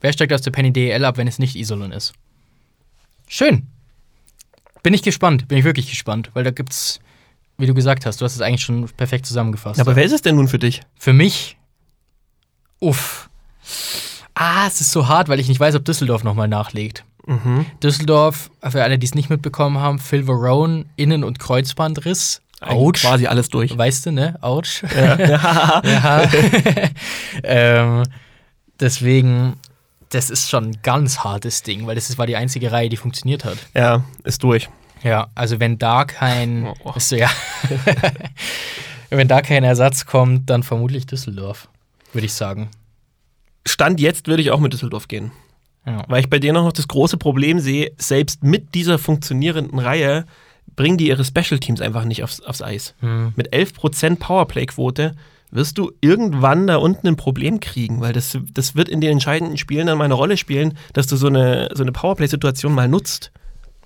[0.00, 2.12] Wer steigt aus der Penny DEL ab, wenn es nicht Isolon ist?
[3.26, 3.66] Schön.
[4.82, 7.00] Bin ich gespannt, bin ich wirklich gespannt, weil da gibt's,
[7.56, 9.80] wie du gesagt hast, du hast es eigentlich schon perfekt zusammengefasst.
[9.80, 10.80] Aber wer ist es denn nun für dich?
[10.96, 11.56] Für mich,
[12.78, 13.28] uff.
[14.34, 17.04] Ah, es ist so hart, weil ich nicht weiß, ob Düsseldorf nochmal nachlegt.
[17.26, 17.66] Mhm.
[17.82, 22.40] Düsseldorf, für alle, die es nicht mitbekommen haben, Phil Varone, Innen- und Kreuzbandriss.
[22.60, 23.76] Eigentlich Quasi alles durch.
[23.76, 24.36] Weißt du, ne?
[24.40, 24.82] Autsch.
[24.96, 25.80] Ja.
[27.44, 28.02] ähm,
[28.80, 29.54] deswegen,
[30.10, 32.96] das ist schon ein ganz hartes Ding, weil das ist- war die einzige Reihe, die
[32.96, 33.58] funktioniert hat.
[33.74, 34.68] Ja, ist durch.
[35.04, 36.92] Ja, also wenn da kein, Oh, oh.
[36.96, 37.30] Ist so, ja.
[39.10, 41.68] wenn da kein Ersatz kommt, dann vermutlich Düsseldorf,
[42.12, 42.68] würde ich sagen.
[43.66, 45.30] Stand jetzt würde ich auch mit Düsseldorf gehen.
[45.86, 46.02] Ja.
[46.08, 50.26] Weil ich bei denen auch noch das große Problem sehe, selbst mit dieser funktionierenden Reihe
[50.76, 52.94] bringen die ihre Special Teams einfach nicht aufs, aufs Eis.
[53.00, 53.32] Hm.
[53.36, 55.14] Mit 11% Powerplay-Quote
[55.50, 59.56] wirst du irgendwann da unten ein Problem kriegen, weil das, das wird in den entscheidenden
[59.56, 63.32] Spielen dann mal eine Rolle spielen, dass du so eine, so eine Powerplay-Situation mal nutzt.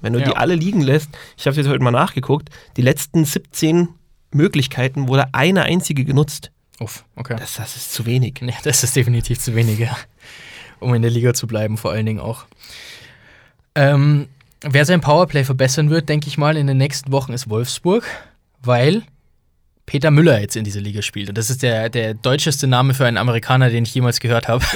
[0.00, 0.24] Wenn du Ja.
[0.26, 3.88] die alle liegen lässt, ich habe jetzt heute mal nachgeguckt, die letzten 17
[4.32, 6.50] Möglichkeiten wurde eine einzige genutzt.
[6.80, 7.36] Uff, okay.
[7.38, 8.40] Das, das ist zu wenig.
[8.42, 9.96] Ja, das ist definitiv zu wenig, ja.
[10.80, 12.46] Um in der Liga zu bleiben, vor allen Dingen auch.
[13.76, 14.26] Ähm,
[14.62, 18.04] wer sein Powerplay verbessern wird, denke ich mal, in den nächsten Wochen ist Wolfsburg,
[18.62, 19.02] weil
[19.86, 21.28] Peter Müller jetzt in dieser Liga spielt.
[21.28, 24.64] Und das ist der, der deutscheste Name für einen Amerikaner, den ich jemals gehört habe.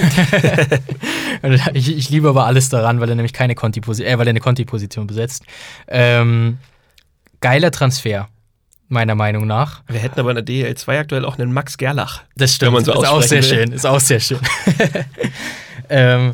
[1.73, 4.39] Ich, ich liebe aber alles daran, weil er nämlich keine Conti äh, weil er eine
[4.39, 5.43] Conti-Position besetzt.
[5.87, 6.57] Ähm,
[7.41, 8.27] geiler Transfer,
[8.87, 9.83] meiner Meinung nach.
[9.87, 12.23] Wir hätten aber in der DL 2 aktuell auch einen Max Gerlach.
[12.35, 12.69] Das stimmt.
[12.69, 13.49] Wenn man so ist auch sehr will.
[13.49, 13.71] schön.
[13.71, 14.39] Ist auch sehr schön.
[15.89, 16.33] ähm,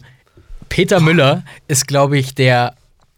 [0.70, 2.76] Peter Müller ist, glaube ich, der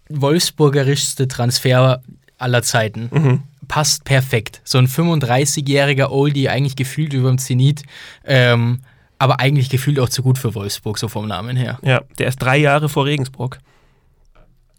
[0.10, 2.02] wolfsburgerischste Transfer
[2.38, 3.10] aller Zeiten.
[3.12, 3.44] Mhm.
[3.68, 4.62] Passt perfekt.
[4.64, 7.84] So ein 35-jähriger Oldie, eigentlich gefühlt über dem Zenit,
[8.24, 8.82] ähm,
[9.18, 11.80] aber eigentlich gefühlt auch zu gut für Wolfsburg, so vom Namen her.
[11.82, 13.60] Ja, der ist drei Jahre vor Regensburg.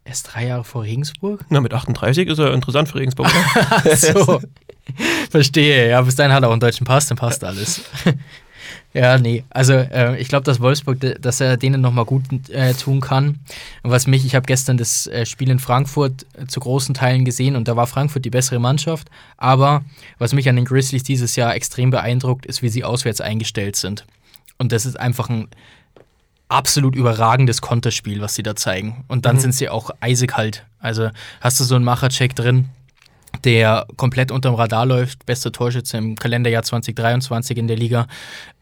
[0.04, 1.44] Er ist drei Jahre vor Regensburg?
[1.48, 3.28] Na, mit 38 ist er interessant für Regensburg.
[3.96, 4.40] so.
[5.30, 7.82] Verstehe, ja, bis dahin hat er auch einen deutschen Pass, dann passt alles.
[8.96, 13.02] ja, nee, also äh, ich glaube, dass Wolfsburg, dass er denen nochmal gut äh, tun
[13.02, 13.38] kann.
[13.82, 17.26] Und was mich, ich habe gestern das äh, Spiel in Frankfurt äh, zu großen Teilen
[17.26, 19.08] gesehen und da war Frankfurt die bessere Mannschaft.
[19.36, 19.84] Aber
[20.18, 24.06] was mich an den Grizzlies dieses Jahr extrem beeindruckt, ist, wie sie auswärts eingestellt sind.
[24.56, 25.48] Und das ist einfach ein
[26.48, 29.04] absolut überragendes Konterspiel, was sie da zeigen.
[29.08, 29.40] Und dann Mhm.
[29.40, 30.64] sind sie auch eisekalt.
[30.78, 31.10] Also
[31.42, 32.70] hast du so einen Machercheck drin,
[33.44, 38.06] der komplett unterm Radar läuft, bester Torschütze im Kalenderjahr 2023 in der Liga,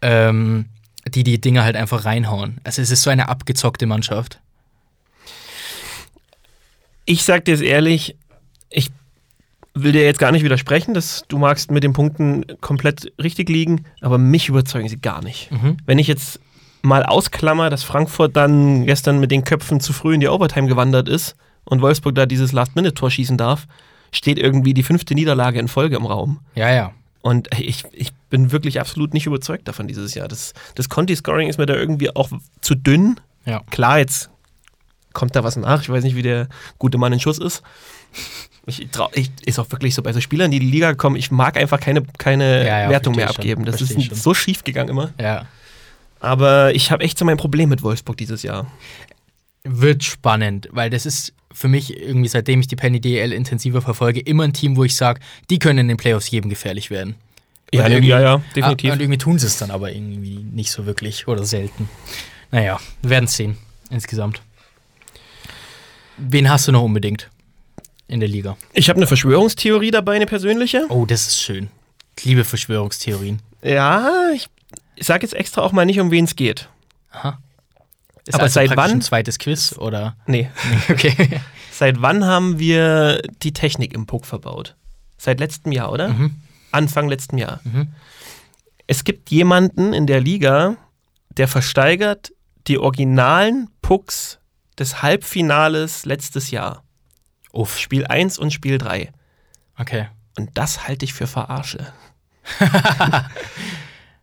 [0.03, 0.67] ähm,
[1.09, 2.61] die die Dinge halt einfach reinhauen.
[2.65, 4.41] Also es ist so eine abgezockte Mannschaft.
[7.05, 8.17] Ich sag dir es ehrlich,
[8.71, 8.91] ich
[9.75, 13.85] will dir jetzt gar nicht widersprechen, dass du magst mit den Punkten komplett richtig liegen,
[14.01, 15.51] aber mich überzeugen sie gar nicht.
[15.51, 15.77] Mhm.
[15.85, 16.41] Wenn ich jetzt
[16.83, 21.09] mal ausklammer, dass Frankfurt dann gestern mit den Köpfen zu früh in die Overtime gewandert
[21.09, 21.35] ist
[21.65, 23.67] und Wolfsburg da dieses Last-Minute-Tor schießen darf,
[24.15, 26.41] steht irgendwie die fünfte Niederlage in Folge im Raum.
[26.55, 26.93] Ja, ja.
[27.23, 30.29] Und ich, ich bin wirklich absolut nicht überzeugt davon dieses Jahr.
[30.29, 33.19] Das, das Conti-Scoring ist mir da irgendwie auch zu dünn.
[33.47, 33.63] Ja.
[33.71, 34.29] Klar, jetzt
[35.15, 35.81] kommt da was nach.
[35.83, 36.49] Ich weiß nicht, wie der
[36.79, 37.63] gute Mann in Schuss ist.
[38.67, 41.17] Ich, trau, ich ist auch wirklich so bei so Spielern, die in die Liga kommen,
[41.17, 43.37] ich mag einfach keine, keine Ja, ja, Wertung mehr schon.
[43.37, 43.65] abgeben.
[43.65, 44.17] Das Verstehe ist schon.
[44.17, 45.13] so schief gegangen immer.
[45.21, 45.47] Ja.
[46.21, 48.67] Aber ich habe echt so mein Problem mit Wolfsburg dieses Jahr.
[49.65, 54.21] Wird spannend, weil das ist für mich irgendwie, seitdem ich die Penny DL intensiver verfolge,
[54.21, 57.15] immer ein Team, wo ich sage, die können in den Playoffs jedem gefährlich werden.
[57.73, 58.91] Ja, ja, ja, definitiv.
[58.91, 61.89] Ah, und irgendwie tun sie es dann aber irgendwie nicht so wirklich oder selten.
[62.51, 63.57] Naja, wir werden es sehen,
[63.91, 64.43] insgesamt.
[66.17, 67.31] Wen hast du noch unbedingt
[68.07, 68.57] in der Liga?
[68.73, 70.87] Ich habe eine Verschwörungstheorie dabei, eine persönliche.
[70.89, 71.69] Oh, das ist schön.
[72.19, 73.41] Ich liebe Verschwörungstheorien.
[73.63, 74.47] Ja, ich,
[74.95, 76.69] ich sage jetzt extra auch mal nicht, um wen es geht.
[77.11, 77.39] Aha.
[78.27, 78.91] Ist Aber also seit wann?
[78.93, 80.17] ein zweites Quiz oder?
[80.27, 80.51] Nee.
[80.89, 81.41] Okay.
[81.73, 84.77] Seit wann haben wir die Technik im Puck verbaut?
[85.19, 86.11] Seit letztem Jahr, oder?
[86.11, 86.37] Mhm.
[86.71, 87.59] Anfang letzten Jahr.
[87.65, 87.89] Mhm.
[88.87, 90.77] Es gibt jemanden in der Liga,
[91.37, 92.31] der versteigert
[92.69, 94.39] die originalen Pucks
[94.79, 96.85] des Halbfinales letztes Jahr.
[97.53, 99.11] Uff, Spiel 1 und Spiel 3.
[99.79, 100.07] okay.
[100.39, 101.93] Und das halte ich für Verarsche,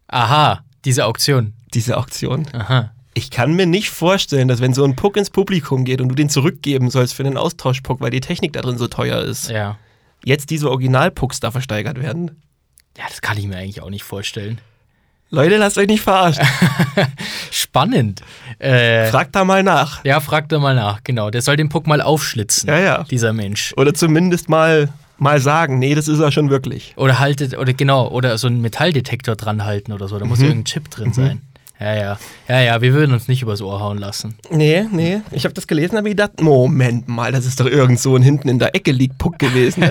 [0.08, 1.54] Aha, diese Auktion.
[1.74, 2.46] diese Auktion.
[2.54, 2.92] Aha.
[3.14, 6.16] Ich kann mir nicht vorstellen, dass wenn so ein Puck ins Publikum geht und du
[6.16, 9.78] den zurückgeben sollst für den Austauschpuck, weil die Technik da drin so teuer ist, Ja.
[10.24, 12.42] jetzt diese Originalpucks da versteigert werden.
[12.98, 14.60] Ja, das kann ich mir eigentlich auch nicht vorstellen.
[15.30, 16.46] Leute, lasst euch nicht verarschen.
[17.52, 18.22] Spannend.
[18.60, 20.04] Äh, Fragt da mal nach.
[20.04, 21.30] ja, frag da mal nach, genau.
[21.30, 23.04] Der soll den Puck mal aufschlitzen, Ja, ja.
[23.06, 23.74] dieser Mensch.
[23.78, 26.94] Oder zumindest mal, mal sagen, nee, das ist er schon wirklich.
[26.98, 30.20] Oder haltet, oder genau, oder so einen Metalldetektor dran halten oder so.
[30.20, 30.46] Da muss Mhm.
[30.46, 31.42] irgendein Chip drin sein.
[31.82, 32.20] Ja, ja.
[32.48, 34.36] Ja, ja, wir würden uns nicht übers Ohr hauen lassen.
[34.52, 35.22] Nee, nee.
[35.32, 38.22] Ich habe das gelesen, habe ich gedacht, Moment mal, das ist doch irgend so ein
[38.22, 39.82] hinten in der Ecke liegt Puck gewesen.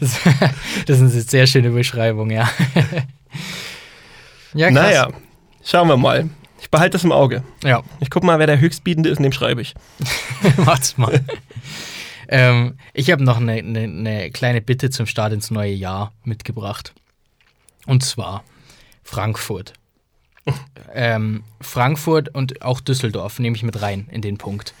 [0.00, 0.20] das,
[0.86, 2.50] das ist eine sehr schöne Beschreibung, ja.
[4.52, 4.74] ja, krass.
[4.74, 5.08] naja,
[5.64, 6.28] schauen wir mal.
[6.60, 7.42] Ich behalte das im Auge.
[7.64, 9.74] Ja, Ich guck mal, wer der Höchstbietende ist, und dem schreibe ich.
[10.58, 11.24] macht's mal.
[12.28, 16.92] ähm, ich habe noch eine, eine, eine kleine Bitte zum Start ins neue Jahr mitgebracht.
[17.86, 18.44] Und zwar
[19.04, 19.72] Frankfurt.
[20.94, 24.74] Ähm, Frankfurt und auch Düsseldorf nehme ich mit rein in den Punkt.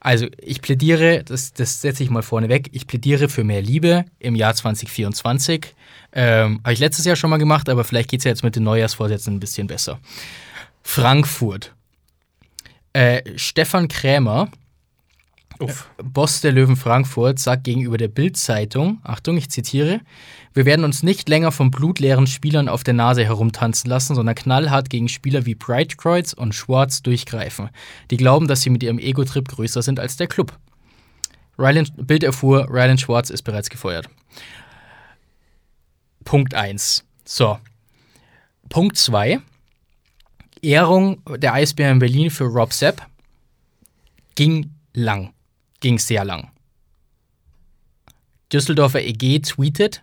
[0.00, 4.04] Also ich plädiere, das, das setze ich mal vorne weg, ich plädiere für mehr Liebe
[4.18, 5.74] im Jahr 2024.
[6.12, 8.54] Ähm, Habe ich letztes Jahr schon mal gemacht, aber vielleicht geht es ja jetzt mit
[8.54, 9.98] den Neujahrsvorsätzen ein bisschen besser.
[10.82, 11.74] Frankfurt.
[12.92, 14.48] Äh, Stefan Krämer,
[15.58, 15.88] Uff.
[16.02, 20.00] Boss der Löwen Frankfurt, sagt gegenüber der Bild-Zeitung, Achtung, ich zitiere,
[20.56, 24.88] wir werden uns nicht länger von blutleeren Spielern auf der Nase herumtanzen lassen, sondern knallhart
[24.88, 27.68] gegen Spieler wie Breitkreuz und Schwartz durchgreifen,
[28.10, 30.58] die glauben, dass sie mit ihrem Ego-Trip größer sind als der Club.
[31.58, 34.08] Rylan, Bild erfuhr, Rylan Schwartz ist bereits gefeuert.
[36.24, 37.04] Punkt 1.
[37.26, 37.58] So.
[38.70, 39.40] Punkt 2.
[40.62, 43.02] Ehrung der Eisbären Berlin für Rob Sepp
[44.36, 45.34] ging lang.
[45.80, 46.50] Ging sehr lang.
[48.50, 50.02] Düsseldorfer EG tweetet: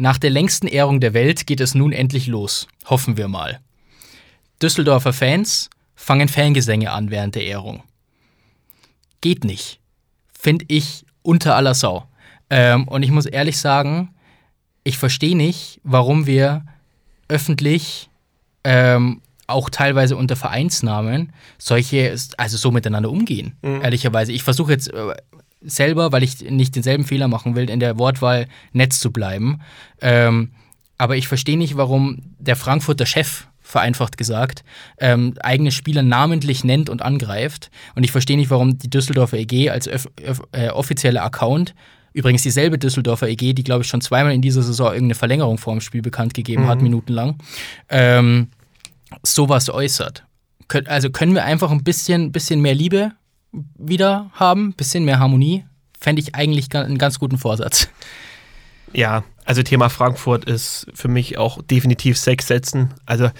[0.00, 2.68] Nach der längsten Ehrung der Welt geht es nun endlich los.
[2.86, 3.60] Hoffen wir mal.
[4.62, 7.82] Düsseldorfer Fans fangen Fangesänge an während der Ehrung.
[9.20, 9.78] Geht nicht.
[10.32, 12.06] Finde ich unter aller Sau.
[12.48, 14.14] Ähm, und ich muss ehrlich sagen,
[14.84, 16.64] ich verstehe nicht, warum wir
[17.28, 18.08] öffentlich
[18.64, 23.58] ähm, auch teilweise unter Vereinsnamen solche, also so miteinander umgehen.
[23.82, 24.32] Ehrlicherweise.
[24.32, 25.12] Ich versuche jetzt äh,
[25.60, 29.60] selber, weil ich nicht denselben Fehler machen will, in der Wortwahl nett zu bleiben.
[30.00, 30.52] Ähm,
[30.98, 34.64] aber ich verstehe nicht, warum der Frankfurter Chef, vereinfacht gesagt,
[34.98, 37.70] ähm, eigene Spieler namentlich nennt und angreift.
[37.94, 41.74] Und ich verstehe nicht, warum die Düsseldorfer EG als öf öf äh, offizieller Account
[42.12, 45.74] Übrigens dieselbe Düsseldorfer EG, die, glaube ich, schon zweimal in dieser Saison irgendeine Verlängerung vor
[45.74, 47.36] dem Spiel bekannt gegeben hat, minutenlang,
[47.88, 48.48] ähm,
[49.22, 50.24] sowas äußert.
[50.68, 53.12] Kön also können wir einfach ein bisschen, bisschen mehr Liebe
[53.52, 55.64] wieder haben, bisschen mehr Harmonie?
[56.00, 57.88] Fände ich eigentlich einen ganz guten Vorsatz.
[58.92, 62.94] Ja, also Thema Frankfurt ist für mich auch definitiv Sex setzen.
[63.06, 63.30] Also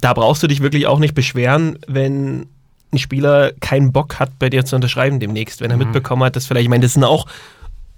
[0.00, 2.46] da brauchst du dich wirklich auch nicht beschweren, wenn
[2.92, 6.46] ein Spieler keinen Bock hat, bei dir zu unterschreiben demnächst, wenn er mitbekommen hat, dass
[6.46, 7.26] vielleicht, ich meine, das sind auch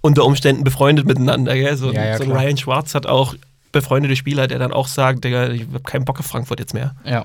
[0.01, 1.55] unter Umständen befreundet miteinander.
[1.55, 1.77] Gell?
[1.77, 2.33] So, Ja, ja, so ein.
[2.33, 3.35] Ryan Schwartz hat auch
[3.73, 6.95] befreundete Spieler, der dann auch sagt, Digga, ich habe keinen Bock auf Frankfurt jetzt mehr.
[7.05, 7.25] Ja.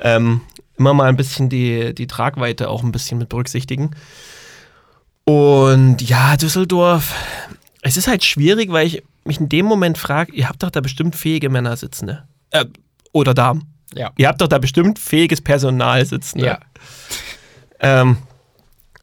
[0.00, 0.42] Ähm,
[0.78, 3.90] immer mal ein bisschen die, die Tragweite auch ein bisschen mit berücksichtigen.
[5.24, 7.14] Und ja, Düsseldorf,
[7.82, 10.80] es ist halt schwierig, weil ich mich in dem Moment frage, ihr habt doch da
[10.80, 12.26] bestimmt fähige Männer sitzen, ne?
[12.50, 12.64] Äh,
[13.12, 13.74] oder Damen.
[13.94, 14.10] Ja.
[14.16, 16.40] Ihr habt doch da bestimmt fähiges Personal sitzen.
[16.40, 16.46] Ne?
[16.46, 16.60] Ja.
[17.80, 18.18] Ähm,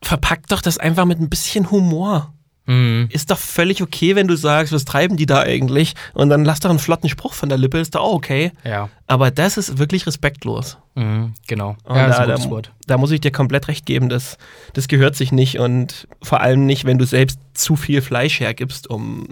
[0.01, 2.33] verpackt doch das einfach mit ein bisschen Humor.
[2.65, 3.07] Mhm.
[3.11, 5.93] Ist doch völlig okay, wenn du sagst, was treiben die da eigentlich?
[6.13, 8.51] Und dann lass doch einen flotten Spruch von der Lippe, ist doch auch okay.
[8.63, 8.89] Ja.
[9.07, 10.77] Aber das ist wirklich respektlos.
[10.95, 11.33] Mhm.
[11.47, 11.75] Genau.
[11.83, 14.37] Und ja, das ist da, da, da muss ich dir komplett recht geben, das,
[14.73, 18.89] das gehört sich nicht und vor allem nicht, wenn du selbst zu viel Fleisch hergibst,
[18.89, 19.27] um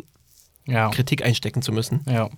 [0.65, 0.89] Ja.
[0.89, 2.01] Kritik einstecken zu müssen.
[2.07, 2.29] Ja.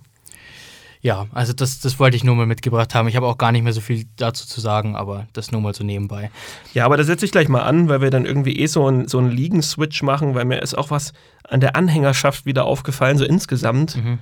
[1.06, 3.06] Ja, also das, das wollte ich nur mal mitgebracht haben.
[3.06, 5.72] Ich habe auch gar nicht mehr so viel dazu zu sagen, aber das nur mal
[5.72, 6.32] so nebenbei.
[6.74, 9.06] Ja, aber da setze ich gleich mal an, weil wir dann irgendwie eh so einen
[9.06, 11.12] so einen Ligen-Switch machen, weil mir ist auch was
[11.44, 13.94] an der Anhängerschaft wieder aufgefallen, so insgesamt.
[13.94, 14.18] Mhm.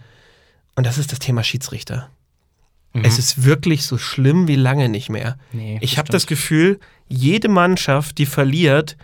[0.77, 2.11] Und das ist das Thema Schiedsrichter.
[2.93, 3.07] Mhm.
[3.07, 5.39] Es ist wirklich so schlimm wie lange nicht mehr.
[5.53, 6.27] Nee, Ich habe das.
[6.27, 8.99] Gefühl, jede Mannschaft, die verliert,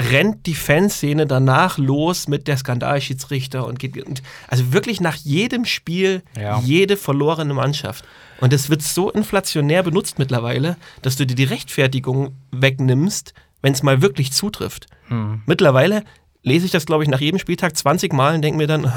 [0.00, 5.64] rennt die Fanszene danach los mit der Skandalschiedsrichter und geht und also wirklich nach jedem
[5.64, 6.60] Spiel Ja.
[6.60, 8.04] jede verlorene Mannschaft.
[8.40, 13.82] Und es wird so inflationär benutzt mittlerweile, dass du dir die Rechtfertigung wegnimmst, wenn es
[13.82, 14.86] mal wirklich zutrifft.
[15.08, 15.42] Hm.
[15.46, 16.04] Mittlerweile
[16.42, 18.90] lese ich das, glaube ich, nach jedem Spieltag 20 Mal und denke mir dann,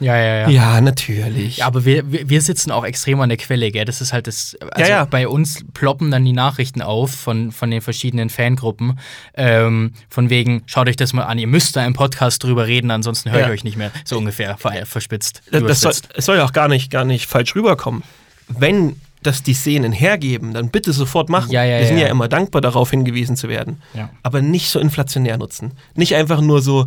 [0.00, 0.48] Ja, ja, ja.
[0.48, 1.58] ja, natürlich.
[1.58, 3.84] Ja, aber wir, wir, sitzen auch extrem an der Quelle, gell?
[3.84, 4.56] Das ist halt das.
[4.72, 5.04] Also Ja, ja.
[5.04, 8.98] bei uns ploppen dann die Nachrichten auf von, von den verschiedenen Fangruppen.
[9.34, 12.90] Ähm, von wegen, schaut euch das mal an, ihr müsst da im Podcast drüber reden,
[12.90, 13.52] ansonsten höre ich Ja.
[13.52, 13.90] euch nicht mehr.
[14.04, 15.42] So ungefähr, ver verspitzt.
[15.50, 18.02] Das, soll, es soll ja auch gar nicht, gar nicht falsch rüberkommen.
[18.48, 21.50] Wenn das die Szenen hergeben, dann bitte sofort machen.
[21.50, 22.06] Ja, ja, Wir sind ja.
[22.06, 22.10] ja.
[22.10, 23.82] immer dankbar, darauf hingewiesen zu werden.
[23.92, 24.08] Ja.
[24.22, 25.72] Aber nicht so inflationär nutzen.
[25.94, 26.86] Nicht einfach nur so,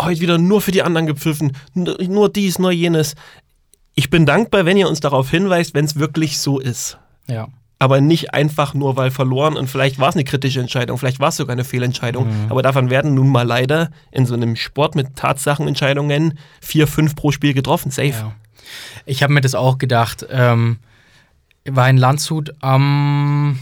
[0.00, 3.14] heute wieder nur für die anderen gepfiffen, nur, dies, nur jenes.
[3.94, 6.98] Ich bin dankbar, wenn ihr uns darauf hinweist, wenn es wirklich so ist.
[7.28, 7.48] ja.
[7.78, 11.30] Aber nicht einfach nur, weil verloren und vielleicht war es eine kritische Entscheidung, vielleicht war
[11.30, 12.28] es sogar eine Fehlentscheidung.
[12.28, 12.46] Mhm.
[12.48, 17.32] Aber davon werden nun mal leider in so einem Sport mit Tatsachenentscheidungen vier, fünf pro
[17.32, 17.90] Spiel getroffen.
[17.90, 18.10] Safe.
[18.10, 18.32] Ja.
[19.04, 20.24] Ich habe mir das auch gedacht.
[20.30, 20.78] Ähm,
[21.64, 23.58] war in Landshut am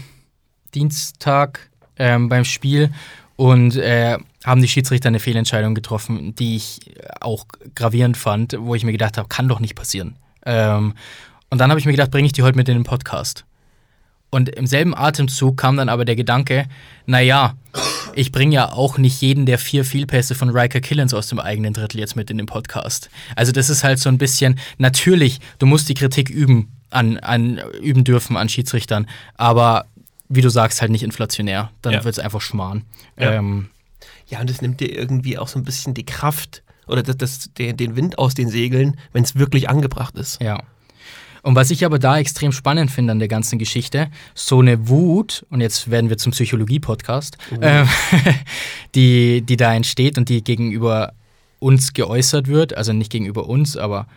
[0.75, 2.91] Dienstag ähm, beim Spiel
[3.35, 6.79] und äh, haben die Schiedsrichter eine Fehlentscheidung getroffen, die ich
[7.19, 10.15] auch gravierend fand, wo ich mir gedacht habe, kann doch nicht passieren.
[10.45, 10.93] Ähm,
[11.49, 13.45] und dann habe ich mir gedacht, bringe ich die heute mit in den Podcast.
[14.33, 16.65] Und im selben Atemzug kam dann aber der Gedanke,
[17.05, 17.55] naja,
[18.15, 21.73] ich bringe ja auch nicht jeden der vier Vielpässe von Riker Killens aus dem eigenen
[21.73, 23.09] Drittel jetzt mit in den Podcast.
[23.35, 27.59] Also das ist halt so ein bisschen, natürlich, du musst die Kritik üben, an, an
[27.81, 29.85] üben dürfen an Schiedsrichtern, aber
[30.29, 31.69] wie du sagst, halt nicht inflationär.
[31.81, 32.03] Dann Ja.
[32.05, 32.83] wird es einfach schmarrn.
[33.19, 33.33] Ja.
[33.33, 33.67] Ähm,
[34.31, 37.53] Ja, und es nimmt dir irgendwie auch so ein bisschen die Kraft oder das, das,
[37.53, 40.41] den, den Wind aus den Segeln, wenn es wirklich angebracht ist.
[40.41, 40.63] Ja.
[41.43, 45.45] Und was ich aber da extrem spannend finde an der ganzen Geschichte, so eine Wut,
[45.49, 47.87] und jetzt werden wir zum Psychologie-Podcast, ähm,
[48.95, 51.13] die, die da entsteht und die gegenüber
[51.59, 54.07] uns geäußert wird, also nicht gegenüber uns, aber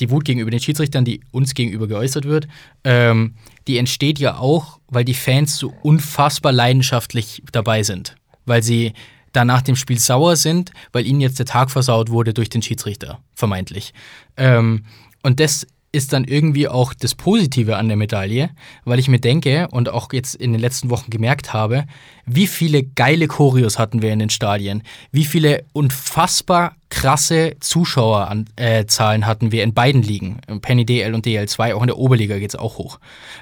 [0.00, 2.48] die Wut gegenüber den Schiedsrichtern, die uns gegenüber geäußert wird,
[2.82, 3.34] ähm,
[3.68, 8.16] die entsteht ja auch, weil die Fans so unfassbar leidenschaftlich dabei sind.
[8.44, 8.92] Weil sie
[9.34, 12.62] da nach dem Spiel sauer sind, weil ihnen jetzt der Tag versaut wurde durch den
[12.62, 13.92] Schiedsrichter, vermeintlich.
[14.36, 14.84] Ähm,
[15.22, 18.50] und das ist dann irgendwie auch das Positive an der Medaille,
[18.84, 21.84] weil ich mir denke und auch jetzt in den letzten Wochen gemerkt habe,
[22.26, 29.24] wie viele geile Choreos hatten wir in den Stadien, wie viele unfassbar krasse Zuschauerzahlen äh,
[29.24, 32.56] hatten wir in beiden Ligen, Penny DL und DL2, auch in der Oberliga geht es
[32.56, 32.98] auch hoch.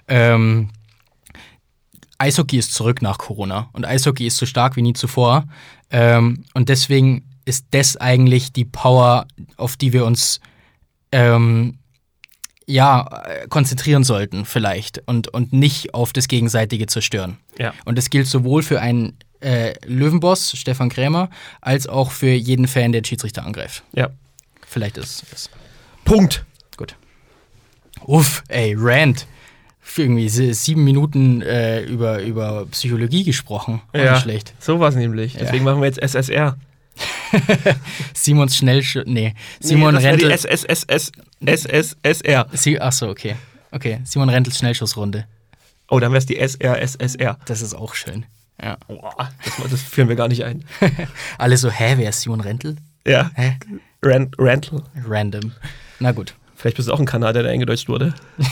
[0.07, 0.69] Ähm,
[2.23, 5.45] Eishockey ist zurück nach Corona und Eishockey ist so stark wie nie zuvor.
[5.91, 10.41] Ähm, und deswegen ist das eigentlich die Power, auf die wir uns
[11.11, 11.79] ähm,
[12.65, 15.03] ja, äh, konzentrieren sollten, vielleicht.
[15.07, 17.39] Und, und nicht auf das gegenseitige Zerstören.
[17.59, 17.75] Ja.
[17.85, 21.29] Und das gilt sowohl für einen äh, Löwenboss, Stefan Krämer,
[21.61, 23.83] als auch für jeden Fan, der den Schiedsrichter angreift.
[23.95, 24.11] Ja.
[24.65, 25.51] Vielleicht ist es.
[26.05, 26.45] Punkt.
[26.77, 26.95] Gut.
[28.07, 29.27] Uff, ey, Rand.
[29.97, 33.83] Irgendwie sie- sieben Minuten äh, über, über Psychologie gesprochen.
[33.93, 34.13] Auch Ja.
[34.13, 34.55] nicht schlecht.
[34.59, 35.37] So war es nämlich.
[35.39, 36.57] Deswegen machen wir jetzt SSR.
[38.15, 38.99] Simons Schnellsch...
[39.07, 40.31] Nee, Simon nee, Rentel...
[40.31, 42.47] SSSR.
[42.53, 43.37] Sie, achso, okay.
[43.71, 45.27] Okay, Simon Rentels Schnellschussrunde.
[45.89, 47.39] Oh, dann wäre es die SRSSR.
[47.47, 48.27] Das ist auch schön.
[48.63, 48.77] Ja.
[48.87, 50.65] Boah, das, das führen wir gar nicht ein.
[51.39, 52.77] Alle so, hä, wer ist Simon Rentel?
[53.07, 53.31] Ja.
[53.35, 53.57] Hä?
[54.03, 54.83] Rand, Randall.
[55.09, 55.53] Random.
[56.01, 56.35] Na gut.
[56.55, 58.15] Vielleicht bist du auch ein Kanadier, der eingedeutscht wurde.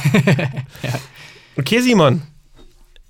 [1.60, 2.22] Okay, Simon.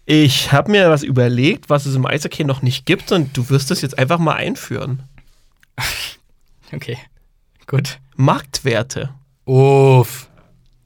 [0.07, 3.71] Ich habe mir was überlegt, was es im Eishockey noch nicht gibt und du wirst
[3.71, 5.05] das jetzt einfach mal einführen.
[6.73, 6.99] Okay.
[7.67, 7.99] Gut.
[8.15, 9.13] Marktwerte.
[9.45, 10.29] Uff.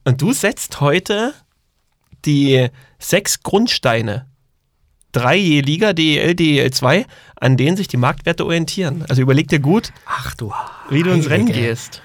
[0.03, 1.35] Und du setzt heute
[2.25, 4.25] die sechs Grundsteine,
[5.11, 9.05] drei je Liga, DEL, DEL2, an denen sich die Marktwerte orientieren.
[9.07, 10.51] Also überleg dir gut, Ach du.
[10.89, 12.01] wie du ins Rennen gehst.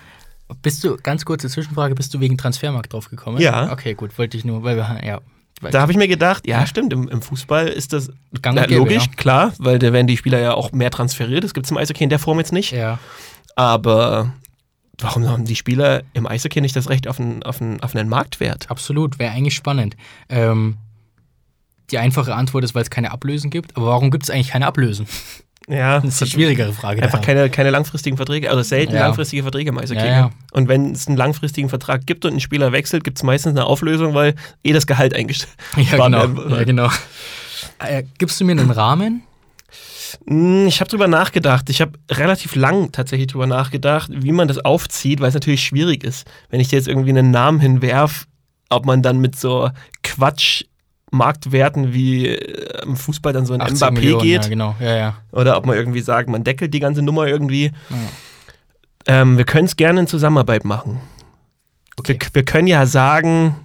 [0.60, 3.40] Bist du, ganz kurze Zwischenfrage, bist du wegen Transfermarkt drauf gekommen?
[3.40, 3.72] Ja.
[3.72, 5.22] Okay, gut, wollte ich nur, weil wir, ja.
[5.60, 8.10] Da habe ich mir gedacht, ja, stimmt, im, im Fußball ist das
[8.42, 9.12] na, gäbe, logisch, ja.
[9.16, 11.44] klar, weil da werden die Spieler ja auch mehr transferiert.
[11.44, 12.72] Das gibt es im Eishockey in der Form jetzt nicht.
[12.72, 12.98] Ja.
[13.56, 14.32] Aber
[14.98, 18.08] warum haben die Spieler im Eishockey nicht das Recht auf einen, auf einen, auf einen
[18.08, 18.70] Marktwert?
[18.70, 19.96] Absolut, wäre eigentlich spannend.
[20.28, 20.78] Ähm,
[21.90, 23.76] die einfache Antwort ist, weil es keine Ablösen gibt.
[23.76, 25.06] Aber warum gibt es eigentlich keine Ablösen?
[25.70, 27.02] Ja, Das ist eine schwierigere Frage.
[27.02, 29.02] Einfach keine, keine langfristigen Verträge, also selten Ja.
[29.06, 30.00] langfristige Verträge Eishockey.
[30.00, 30.30] Ja, ja.
[30.52, 33.64] Und wenn es einen langfristigen Vertrag gibt und ein Spieler wechselt, gibt es meistens eine
[33.66, 36.56] Auflösung, weil eh das Gehalt eingestellt Ja, Bam, genau.
[36.56, 36.88] Ja, genau.
[37.78, 39.22] Äh, gibst du mir einen Rahmen?
[40.26, 41.68] Hm, Ich habe drüber nachgedacht.
[41.70, 46.02] Ich habe relativ lang tatsächlich drüber nachgedacht, wie man das aufzieht, weil es natürlich schwierig
[46.04, 46.26] ist.
[46.48, 48.26] Wenn ich dir jetzt irgendwie einen Namen hinwerf,
[48.70, 49.70] ob man dann mit so
[50.02, 50.64] Quatsch
[51.10, 54.76] Marktwerten wie äh, im Fußball dann so ein 80 Mbappé Millionen, geht Ja, genau.
[54.80, 55.16] Ja, ja.
[55.32, 57.72] oder ob man irgendwie sagt, man deckelt die ganze Nummer irgendwie.
[59.06, 61.00] Ähm, wir können es gerne in Zusammenarbeit machen.
[61.96, 62.18] Okay.
[62.20, 63.56] Wir, wir können ja sagen,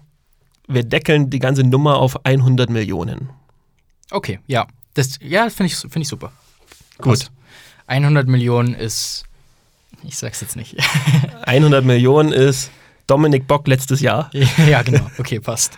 [0.68, 3.30] wir deckeln die ganze Nummer auf 100 Millionen.
[4.12, 4.68] Okay, ja.
[4.94, 6.32] Das, ja, das finde ich, find ich super.
[6.98, 7.20] Gut.
[7.20, 7.32] Passt.
[7.88, 9.26] 100 Millionen ist.
[10.04, 10.78] Ich sag's jetzt nicht.
[11.46, 12.72] 100 Millionen ist
[13.08, 14.32] Dominik Bock letztes Jahr.
[14.68, 15.08] ja, genau.
[15.18, 15.78] Okay, passt.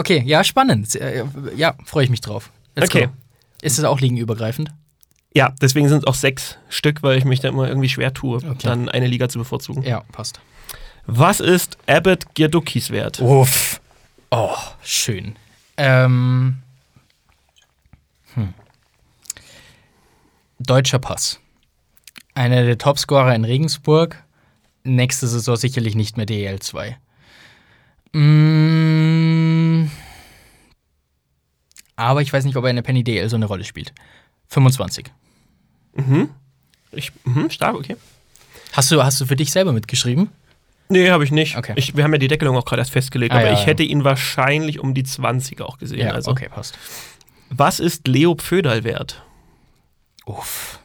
[0.00, 0.94] Okay, ja, spannend.
[0.96, 1.24] Äh,
[1.56, 2.50] Ja, freue ich mich drauf.
[2.74, 3.06] Let's Okay.
[3.06, 3.12] Go.
[3.60, 4.70] Ist es auch ligenübergreifend?
[5.34, 8.38] Ja, deswegen sind es auch sechs Stück, weil ich mich da immer irgendwie schwer tue,
[8.38, 8.56] Okay.
[8.62, 9.82] dann eine Liga zu bevorzugen.
[9.82, 10.40] Ja, passt.
[11.06, 13.20] Was ist Abbott Girdukis wert?
[13.20, 13.80] Uff.
[14.30, 15.36] Oh, schön.
[15.76, 16.56] Ähm.
[18.34, 18.54] Hm.
[20.58, 21.40] Deutscher Pass.
[22.34, 24.22] Einer der Topscorer in Regensburg.
[24.84, 26.96] Nächste Saison sicherlich nicht mehr DEL 2.
[28.12, 29.59] Mm,
[32.00, 33.92] aber ich weiß nicht, ob er in der Penny DL so eine Rolle spielt.
[34.48, 35.06] 25.
[35.94, 36.30] Mhm.
[36.92, 37.96] Ich, mhm, stark, okay.
[38.72, 40.28] Hast du, hast du für dich selber mitgeschrieben?
[40.88, 41.56] Nee, habe ich nicht.
[41.56, 41.72] Okay.
[41.76, 43.66] Ich, wir haben ja die Deckelung auch gerade erst festgelegt, Ah, aber ja, ich ja.
[43.66, 46.08] hätte ihn wahrscheinlich um die 20 auch gesehen.
[46.10, 46.30] also.
[46.32, 46.76] okay, passt.
[47.48, 49.22] Was ist Leo Pföderl wert?
[50.26, 50.78] Uff.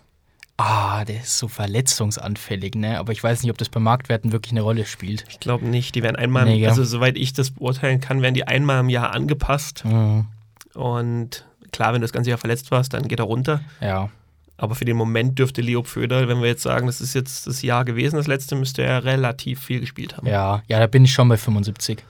[0.57, 2.97] Ah, der ist so verletzungsanfällig, ne?
[2.99, 5.25] Aber ich weiß nicht, ob das bei Marktwerten wirklich eine Rolle spielt.
[5.29, 5.95] Ich glaube nicht.
[5.95, 6.69] Die werden einmal, Nee, gell?
[6.69, 9.83] also soweit ich das beurteilen kann, werden die einmal im Jahr angepasst.
[9.85, 10.27] Mhm.
[10.75, 13.61] Und klar, wenn du das ganze Jahr verletzt warst, dann geht er runter.
[13.81, 14.09] Ja.
[14.57, 17.61] Aber für den Moment dürfte Leo Pföderl, wenn wir jetzt sagen, das ist jetzt das
[17.61, 20.27] Jahr gewesen, das letzte, müsste er relativ viel gespielt haben.
[20.27, 22.03] Ja, ja, da bin ich schon bei 75.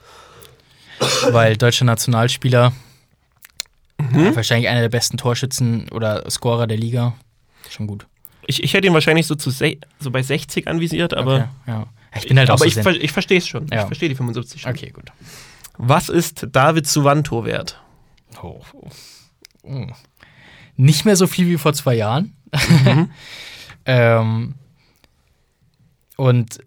[1.30, 2.72] Weil deutscher Nationalspieler,
[3.98, 7.14] ja, wahrscheinlich einer der besten Torschützen oder Scorer der Liga.
[7.68, 8.06] Schon gut.
[8.46, 11.86] Ich, ich hätte ihn wahrscheinlich so, zu so bei 60 anvisiert, aber, okay, ja.
[12.14, 13.66] Ich bin halt auch aber so ich, ver ich verstehe es schon.
[13.68, 13.80] Ja.
[13.80, 14.70] Ich verstehe die 75 schon.
[14.70, 15.12] Okay, gut.
[15.76, 17.80] Was ist David Suvanto wert?
[18.42, 18.62] Oh,
[19.62, 19.86] oh.
[20.76, 22.34] Nicht mehr so viel wie vor zwei Jahren.
[23.86, 24.54] ähm,
[26.16, 26.58] und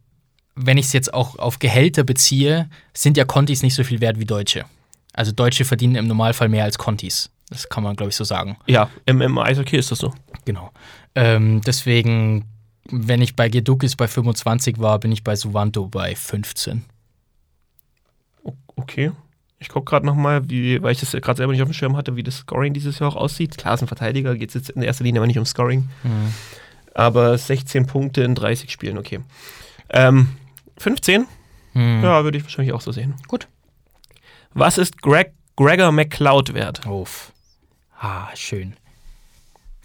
[0.56, 4.20] wenn ich es jetzt auch auf Gehälter beziehe, sind ja Contis nicht so viel wert
[4.20, 4.66] wie Deutsche.
[5.14, 7.30] Also Deutsche verdienen im Normalfall mehr als Contis.
[7.50, 8.58] Das kann man, glaube ich, so sagen.
[8.68, 10.14] Ja, im, im Eishockey ist das so.
[10.46, 10.72] Genau.
[11.16, 12.46] Ähm, deswegen,
[12.92, 16.84] wenn ich bei Gedukis bei 25 war, bin ich bei Suvanto bei 15.
[18.44, 19.12] O- Okay.
[19.60, 22.24] Ich gucke gerade nochmal, weil ich das gerade selber nicht auf dem Schirm hatte, wie
[22.24, 23.58] das Scoring dieses Jahr auch aussieht.
[23.58, 25.90] Klar, ist ein Verteidiger, geht es jetzt in erster Linie aber nicht um Scoring.
[26.94, 29.20] Aber 16 Punkte in 30 Spielen, okay.
[29.90, 30.30] Ähm,
[30.78, 31.28] 15?
[31.74, 32.04] Hm.
[32.04, 33.16] Ja, würde ich wahrscheinlich auch so sehen.
[33.28, 33.48] Gut.
[34.54, 36.86] Was ist Greg, Gregor McLeod wert?
[36.86, 37.34] Uff.
[38.00, 38.76] Ah, schön.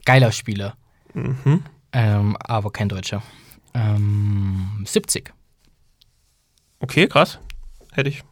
[0.04, 0.76] Geiler Spieler.
[1.14, 1.64] Mhm.
[1.92, 3.22] Ähm, aber kein Deutscher.
[3.74, 5.32] Ähm, 70.
[6.78, 7.38] Okay, krass.
[7.92, 8.22] Hätte ich,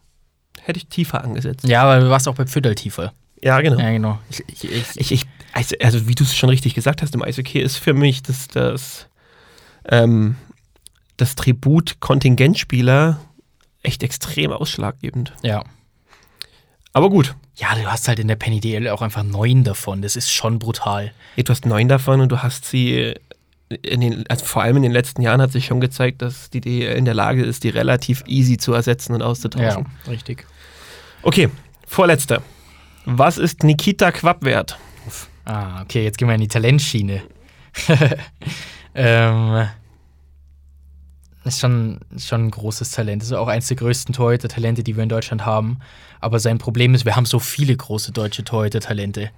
[0.65, 1.67] hätte ich tiefer angesetzt.
[1.67, 3.13] Ja, aber du warst auch bei Pfüttel tiefer.
[3.43, 3.79] Ja, genau.
[3.79, 4.19] Ja, genau.
[4.31, 7.61] Ich, ich, ich, Ich, also, also wie du es schon richtig gesagt hast, im Eishockey
[7.61, 9.09] ist für mich das, das,
[9.89, 10.37] ähm,
[11.17, 13.19] das Tribut Kontingentspieler
[13.83, 15.33] echt extrem ausschlaggebend.
[15.43, 15.65] ja.
[16.95, 20.03] Aber gut, Ja, du hast halt in der Penny DL auch einfach neun davon.
[20.03, 21.13] Das ist schon brutal.
[21.37, 23.15] du hast neun davon und du hast sie,
[23.71, 26.61] in den, also vor allem in den letzten Jahren hat sich schon gezeigt, dass die
[26.61, 29.87] DL in der Lage ist, die relativ easy zu ersetzen und auszutauschen.
[30.07, 30.47] richtig.
[31.23, 31.49] Okay,
[31.87, 32.43] vorletzter.
[33.05, 34.79] Was ist Nikita Quapp wert?
[35.45, 37.23] Ah, okay, jetzt gehen wir in die Talentschiene.
[38.95, 39.69] ähm,
[41.45, 43.23] ist schon, schon ein großes Talent.
[43.23, 45.79] Ist auch eins der größten Torhüter-Talente, die wir in Deutschland haben.
[46.21, 49.31] Aber sein Problem ist, wir haben so viele große deutsche Torhüter-Talente.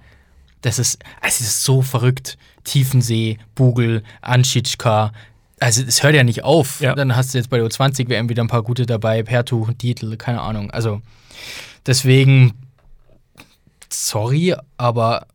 [0.61, 2.37] Das ist, also es ist so verrückt.
[2.63, 5.11] Tiefensee, Bugel, Anschitschka.
[5.59, 6.81] Also es hört ja nicht auf.
[6.81, 6.93] Ja.
[6.95, 9.23] Dann hast du jetzt bei der U20 WM wieder ein paar gute dabei.
[9.23, 10.69] Pertu, Dietl, keine Ahnung.
[10.71, 11.01] Also
[11.85, 12.53] deswegen,
[13.89, 15.27] sorry, aber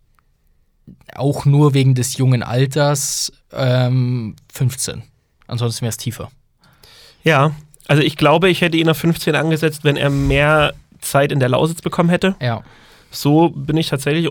[1.14, 5.02] auch nur wegen des jungen Alters ähm, 15.
[5.46, 6.30] Ansonsten wäre es tiefer.
[7.24, 7.52] Ja,
[7.88, 11.48] also ich glaube, ich hätte ihn auf 15 angesetzt, wenn er mehr Zeit in der
[11.48, 12.36] Lausitz bekommen hätte.
[12.40, 12.62] Ja.
[13.10, 14.26] So bin ich tatsächlich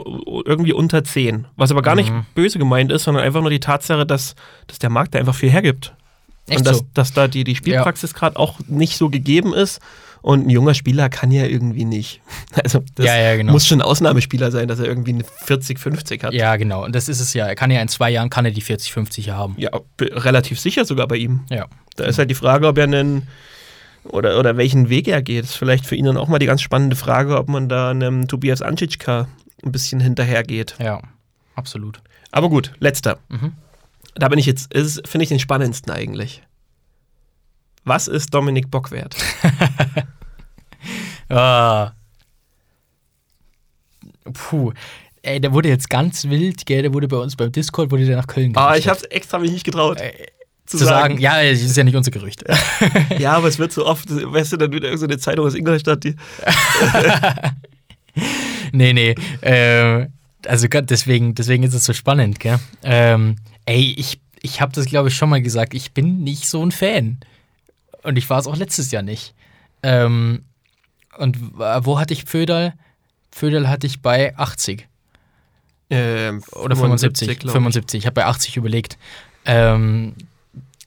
[0.45, 1.47] irgendwie unter 10.
[1.57, 2.25] Was aber gar nicht Mhm.
[2.33, 4.35] böse gemeint ist, sondern einfach nur die Tatsache, dass,
[4.67, 5.93] dass der Markt da einfach viel hergibt.
[6.47, 6.85] Echt und dass, so?
[6.93, 9.81] dass da die, die Spielpraxis gerade auch nicht so gegeben ist.
[10.21, 12.21] Und ein junger Spieler kann ja irgendwie nicht.
[12.63, 13.51] Also das Ja, ja, genau.
[13.53, 16.33] muss schon ein Ausnahmespieler sein, dass er irgendwie eine 40, 50 hat.
[16.33, 16.83] Ja, genau.
[16.83, 17.45] Und das ist es ja.
[17.45, 19.55] Er kann ja in zwei Jahren kann er die 40, 50 haben.
[19.57, 19.69] Ja,
[20.01, 21.41] relativ sicher sogar bei ihm.
[21.49, 21.67] Ja.
[21.95, 23.27] Da ist halt die Frage, ob er einen
[24.03, 25.43] oder, oder welchen Weg er geht.
[25.43, 27.91] Das ist vielleicht für ihn dann auch mal die ganz spannende Frage, ob man da
[27.91, 29.27] einem Tobias Anschitschka
[29.63, 30.75] ein bisschen hinterhergeht.
[30.79, 31.01] Ja,
[31.55, 32.01] absolut.
[32.31, 33.19] Aber gut, letzter.
[33.29, 33.53] Mhm.
[34.15, 34.73] Da bin ich jetzt,
[35.07, 36.41] finde ich den spannendsten eigentlich.
[37.89, 39.15] Was ist Dominik Bock wert?
[41.31, 41.91] Ah.
[44.33, 44.71] Puh.
[45.21, 46.81] Ey, der wurde jetzt ganz wild, gell?
[46.81, 48.85] Der wurde bei uns beim Discord, wurde der nach Köln Ah, geschickt.
[48.85, 49.99] ich habe es extra mich nicht getraut.
[50.01, 50.11] Äh,
[50.65, 52.43] zu sagen, ja, das ist ja nicht unser Gerücht.
[53.19, 56.15] Ja, aber es wird so oft, weißt du, dann wieder irgendeine Zeitung aus Ingolstadt, die.
[58.71, 59.15] nee, nee.
[59.41, 60.07] Äh,
[60.47, 62.59] also Gott, deswegen, deswegen ist es so spannend, gell?
[62.83, 63.35] Ähm,
[63.65, 65.73] ey, ich, ich habe das, glaube ich, schon mal gesagt.
[65.73, 67.19] Ich bin nicht so ein Fan.
[68.03, 69.33] Und ich war es auch letztes Jahr nicht.
[69.83, 70.43] Ähm,
[71.17, 72.73] und w- wo hatte ich Pföderl?
[73.31, 74.87] Pföderl hatte ich bei 80
[75.89, 77.27] Ähm, oder 75.
[77.39, 77.51] glaub ich.
[77.51, 77.99] 75.
[77.99, 78.97] Ich habe bei 80 überlegt.
[79.45, 80.15] Ähm,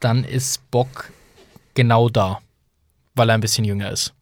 [0.01, 1.11] dann ist Bock
[1.75, 2.41] genau da,
[3.15, 4.13] weil er ein bisschen jünger ist.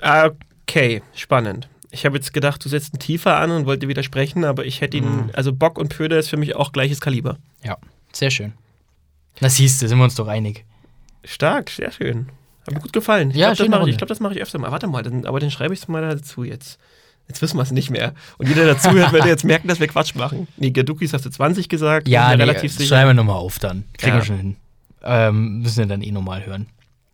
[0.00, 1.68] Okay, spannend.
[1.90, 4.98] Ich habe jetzt gedacht, du setzt ihn tiefer an und wollte widersprechen, aber ich hätte
[4.98, 5.30] ihn, Mhm.
[5.32, 7.38] also Bock und Pöder ist für mich auch gleiches Kaliber.
[7.64, 7.78] Ja,
[8.12, 8.52] sehr schön.
[9.40, 10.65] Na siehst du, sind wir uns doch einig.
[11.26, 12.28] Stark, sehr schön.
[12.66, 13.30] Hat mir gut gefallen.
[13.30, 14.70] Ich Ja, glaube, das, mache ich- glaub, das mache ich öfter mal.
[14.72, 16.78] Warte mal, dann, aber den schreibe ich mal dazu jetzt.
[17.28, 18.14] Jetzt wissen wir es nicht mehr.
[18.38, 20.46] Und jeder, der dazuhört, wird jetzt merken, dass wir Quatsch machen.
[20.56, 22.06] Nee, Gadukis hast du 20 gesagt.
[22.08, 22.88] Ja, nee, relativ sicher.
[22.94, 23.84] schreiben wir nochmal auf dann.
[23.98, 24.20] Kriegen Ja.
[24.22, 24.56] wir schon hin.
[25.02, 26.66] Ähm, müssen wir dann eh nochmal hören.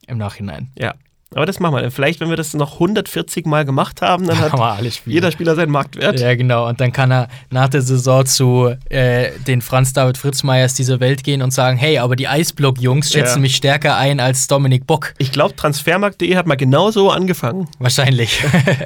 [0.07, 0.71] Im Nachhinein.
[0.79, 0.95] Ja,
[1.35, 1.91] aber das machen wir.
[1.91, 4.53] Vielleicht, wenn wir das noch 140 Mal gemacht haben, dann hat
[4.93, 5.15] spielen.
[5.15, 6.21] jeder Spieler seinen Marktwert.
[6.21, 6.69] Ja, genau.
[6.69, 11.25] Und dann kann er nach der Saison zu äh, den Franz David Fritzmeyers dieser Welt
[11.25, 13.41] gehen und sagen: Hey, aber die Eisblock-Jungs schätzen Ja.
[13.43, 15.15] mich stärker ein als Dominik Bock.
[15.19, 17.69] Ich glaube, transfermarkt.de hat mal genauso angefangen.
[17.79, 18.43] Wahrscheinlich.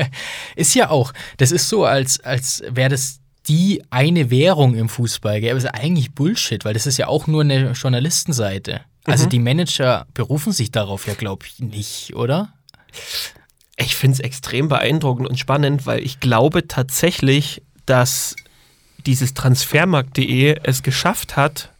[0.57, 1.12] ist ja auch.
[1.38, 5.40] Das ist so, als, als wäre das die eine Währung im Fußball.
[5.40, 5.51] Gell?
[5.51, 8.80] Aber das ist eigentlich Bullshit, weil das ist ja auch nur eine Journalistenseite.
[9.07, 12.52] Also die Manager berufen sich darauf ja, glaube ich, nicht, oder?
[13.76, 18.36] Ich finde es extrem beeindruckend und spannend, weil ich glaube tatsächlich, dass
[19.04, 21.70] dieses Transfermarkt.de es geschafft hat,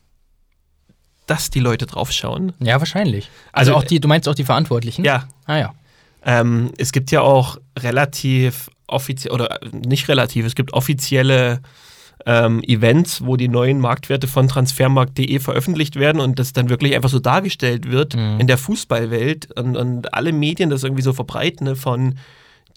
[1.27, 2.53] dass die Leute draufschauen.
[2.61, 3.31] Ja, wahrscheinlich.
[3.53, 5.05] Also, Also, auch die, du meinst auch die Verantwortlichen?
[5.05, 5.74] Ja, Ah ja.
[6.24, 11.61] ähm, es gibt ja auch relativ offiziell, oder nicht relativ, es gibt offizielle
[12.27, 17.09] ähm, Events, wo die neuen Marktwerte von transfermarkt.de veröffentlicht werden und das dann wirklich einfach
[17.09, 18.41] so dargestellt wird Mhm.
[18.41, 22.16] in der Fußballwelt und, und alle Medien das irgendwie so verbreiten ne, von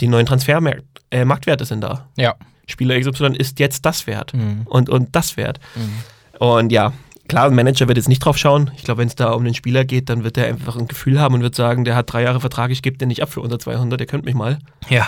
[0.01, 2.07] die neuen Transfermarktwerte äh, Marktwerte sind da.
[2.15, 2.35] Ja.
[2.67, 4.61] Spieler XY ist jetzt das wert Mhm.
[4.65, 5.59] und, und das wert.
[5.75, 6.37] Mhm.
[6.45, 6.93] Und ja,
[7.27, 8.69] klar, ein Manager wird jetzt nicht drauf schauen.
[8.77, 11.19] Ich glaube, wenn es da um den Spieler geht, dann wird er einfach ein Gefühl
[11.19, 13.41] haben und wird sagen, der hat drei Jahre Vertrag, ich gebe den nicht ab für
[13.41, 14.59] unter 200, der könnt mich mal.
[14.89, 15.07] Ja.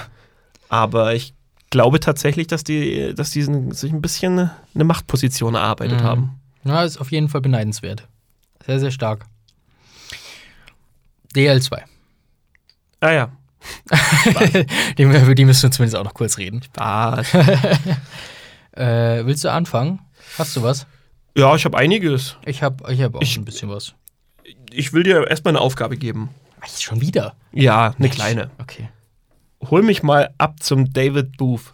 [0.68, 1.34] Aber ich
[1.72, 6.04] glaube tatsächlich, dass die, dass die sich ein bisschen eine Machtposition erarbeitet Mhm.
[6.04, 6.40] haben.
[6.64, 8.08] Ja, ist auf jeden Fall beneidenswert.
[8.66, 9.26] Sehr, sehr stark.
[11.36, 11.82] DL2.
[13.00, 13.32] Ah ja.
[14.98, 16.62] die, über die müssen wir zumindest auch noch kurz reden.
[16.64, 17.28] Spaß.
[18.74, 20.00] Äh, willst du anfangen?
[20.38, 20.88] Hast du was?
[21.36, 22.38] ja, ich habe einiges.
[22.46, 23.96] Ich habe ich hab auch Ich- ein bisschen was.
[24.72, 26.30] Ich will dir erstmal eine Aufgabe geben.
[26.62, 27.36] Ach, schon wieder?
[27.52, 28.16] Ja, eine Mensch.
[28.16, 28.50] kleine.
[28.60, 28.88] Okay.
[29.70, 31.74] Hol mich mal ab zum David Booth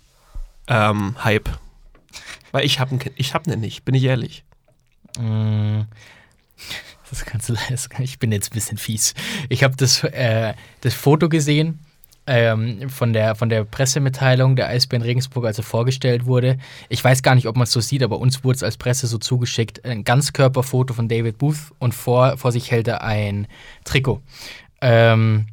[0.67, 1.49] ähm, Hype.
[2.51, 4.43] Weil ich habe ich hab einen nicht, bin ich ehrlich.
[5.19, 5.81] Mm,
[7.09, 7.55] Das kannst du,
[7.99, 9.13] ich bin jetzt ein bisschen fies.
[9.49, 11.79] Ich habe das, äh, das Foto gesehen
[12.25, 16.57] ähm, von, der, von der Pressemitteilung der Eisbären Regensburg, als er vorgestellt wurde.
[16.89, 19.07] Ich weiß gar nicht, ob man es so sieht, aber uns wurde es als Presse
[19.07, 19.85] so zugeschickt.
[19.85, 23.47] Ein Ganzkörperfoto von David Booth und vor, vor sich hält er ein
[23.85, 24.21] Trikot.
[24.81, 25.47] Ähm,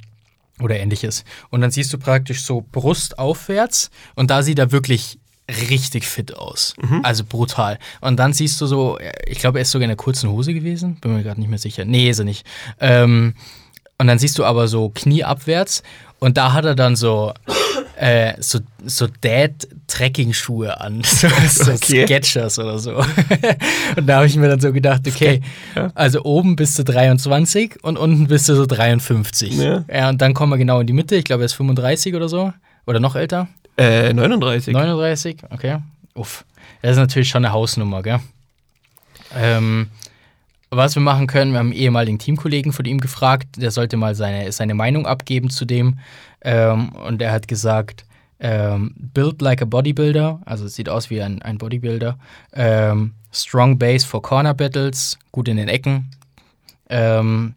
[0.61, 1.25] oder ähnliches.
[1.51, 6.37] Und dann siehst du praktisch so Brust aufwärts und da sieht er wirklich richtig fit
[6.37, 6.75] aus.
[7.03, 7.79] Also brutal.
[8.01, 10.97] Und dann siehst du so, ich glaube, er ist sogar in einer kurzen Hose gewesen.
[11.01, 11.85] Bin mir gerade nicht mehr sicher.
[11.85, 12.47] Nee, ist er nicht.
[12.81, 13.35] Ähm,
[13.99, 15.83] und dann siehst du aber so Knie abwärts
[16.19, 17.35] und da hat er dann so,
[18.05, 21.03] äh, so, so Dad-Trekking-Schuhe an.
[21.05, 22.05] So, so Okay.
[22.05, 22.97] Sketchers oder so.
[23.97, 25.41] und da habe ich mir dann so gedacht, okay,
[25.75, 25.91] Ja.
[25.95, 29.57] also oben bist du 23 und unten bist du so 53.
[29.57, 29.85] Ja.
[29.91, 31.17] Ja, und dann kommen wir genau in die Mitte.
[31.17, 32.53] Ich glaube, er ist 35 oder so.
[32.87, 33.49] Oder noch älter.
[33.79, 34.75] Äh, 39.
[34.75, 35.79] 39, okay.
[36.15, 36.45] Uff.
[36.83, 38.21] Das ist natürlich schon eine Hausnummer, gell?
[39.35, 39.89] Ähm,
[40.69, 44.15] was wir machen können, wir haben einen ehemaligen Teamkollegen von ihm gefragt, der sollte mal
[44.15, 45.99] seine, seine Meinung abgeben zu dem.
[46.45, 48.05] Ähm, und er hat gesagt,
[48.41, 52.19] ähm, build like a bodybuilder, also es sieht aus wie ein, ein Bodybuilder.
[52.53, 56.11] Ähm, strong base for corner battles, gut in den Ecken.
[56.91, 57.55] Ähm,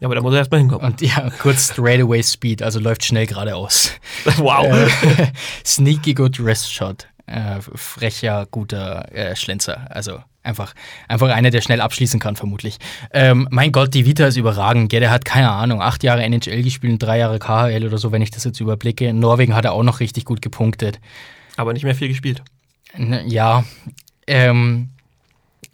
[0.00, 0.86] Ja, aber da muss er erstmal hinkommen.
[0.86, 3.92] und ja, kurz Straightaway Speed, also läuft schnell geradeaus.
[4.36, 4.66] Wow.
[4.66, 4.88] Äh,
[5.64, 7.06] sneaky good Wrist Shot.
[7.26, 9.86] Äh, frecher, guter äh, Schlenzer.
[9.90, 10.74] Also einfach,
[11.08, 12.78] einfach einer, der schnell abschließen kann, vermutlich.
[13.12, 14.90] Ähm, mein Gott, die Vita ist überragend.
[14.90, 15.00] Gell?
[15.00, 18.22] Der hat keine Ahnung, acht Jahre NHL gespielt und drei Jahre KHL oder so, wenn
[18.22, 19.06] ich das jetzt überblicke.
[19.06, 21.00] In Norwegen hat er auch noch richtig gut gepunktet.
[21.56, 22.42] Aber nicht mehr viel gespielt.
[23.26, 23.64] Ja,
[24.26, 24.90] ähm,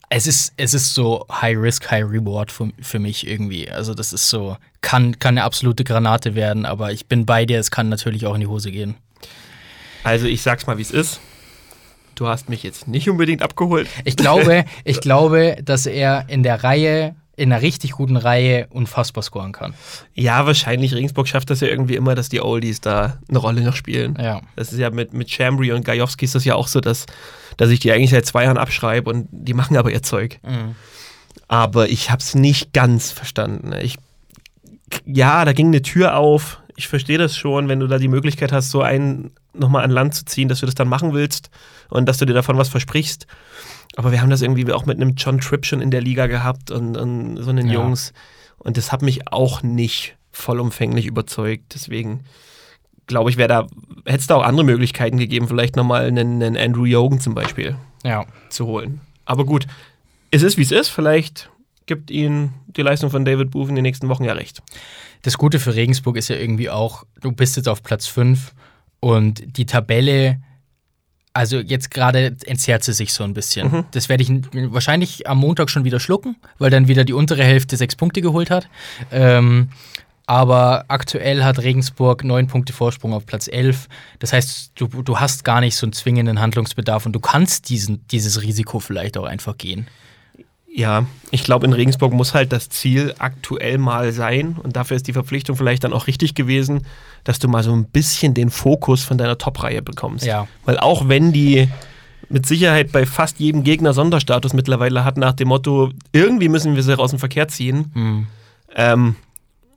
[0.09, 3.71] es ist, es ist so High Risk, High Reward für, für mich irgendwie.
[3.71, 7.59] Also das ist so, kann, kann eine absolute Granate werden, aber ich bin bei dir,
[7.59, 8.97] es kann natürlich auch in die Hose gehen.
[10.03, 11.21] Also ich sag's mal, wie es ist.
[12.15, 13.89] Du hast mich jetzt nicht unbedingt abgeholt.
[14.05, 19.23] Ich glaube, ich glaube, dass er in der Reihe, in einer richtig guten Reihe unfassbar
[19.23, 19.75] scoren kann.
[20.15, 20.95] Ja, wahrscheinlich.
[20.95, 24.17] Regensburg schafft das ja irgendwie immer, dass die Oldies da eine Rolle noch spielen.
[24.21, 24.41] Ja.
[24.57, 27.07] Das ist ja mit, mit Chambry und Gajowski ist das ja auch so, dass,
[27.57, 30.39] dass ich die eigentlich seit zwei Jahren abschreibe und die machen aber ihr Zeug.
[30.43, 30.77] Mhm.
[31.49, 33.73] Aber ich hab's nicht ganz verstanden.
[33.81, 33.97] Ich,
[35.05, 36.61] ja, da ging eine Tür auf.
[36.77, 40.15] Ich verstehe das schon, wenn du da die Möglichkeit hast, so einen nochmal an Land
[40.15, 41.51] zu ziehen, dass du das dann machen willst
[41.91, 43.27] und dass du dir davon was versprichst.
[43.97, 46.71] Aber wir haben das irgendwie auch mit einem John Tripp schon in der Liga gehabt
[46.71, 47.75] und, und so einen Ja.
[47.75, 48.13] Jungs.
[48.59, 51.75] Und das hat mich auch nicht vollumfänglich überzeugt.
[51.75, 52.25] Deswegen
[53.07, 53.67] glaube ich, wäre da,
[54.07, 57.77] hätte es da auch andere Möglichkeiten gegeben, vielleicht nochmal einen, einen Andrew Yogan zum Beispiel
[58.03, 58.25] Ja.
[58.49, 59.01] zu holen.
[59.27, 59.67] Aber gut,
[60.31, 60.89] es ist wie es ist.
[60.89, 61.51] Vielleicht
[61.87, 64.63] gibt ihnen die Leistung von David Booth in den nächsten Wochen ja recht.
[65.23, 68.53] Das Gute für Regensburg ist ja irgendwie auch, du bist jetzt auf Platz 5
[69.05, 70.41] und die Tabelle,
[71.35, 73.71] also jetzt gerade entzerrt sie sich so ein bisschen.
[73.71, 73.85] Mhm.
[73.91, 74.31] Das werde ich
[74.73, 78.49] wahrscheinlich am Montag schon wieder schlucken, weil dann wieder die untere Hälfte sechs Punkte geholt
[78.49, 78.67] hat.
[79.13, 79.69] Ähm,
[80.25, 83.91] aber aktuell hat Regensburg neun Punkte Vorsprung auf Platz 11.
[84.21, 88.09] Das heißt, du, du hast gar nicht so einen zwingenden Handlungsbedarf und du kannst diesen,
[88.09, 89.87] dieses Risiko vielleicht auch einfach gehen.
[90.77, 95.07] Ja, ich glaube, in Regensburg muss halt das Ziel aktuell mal sein und dafür ist
[95.07, 96.85] die Verpflichtung vielleicht dann auch richtig gewesen,
[97.22, 100.27] dass du mal so ein bisschen den Fokus von deiner Top-Reihe bekommst.
[100.27, 100.49] Ja.
[100.64, 101.68] Weil auch wenn die
[102.29, 106.83] mit Sicherheit bei fast jedem Gegner Sonderstatus mittlerweile hat, nach dem Motto, irgendwie müssen wir
[106.83, 108.27] sie aus dem Verkehr ziehen, Hm.
[108.75, 109.14] ähm,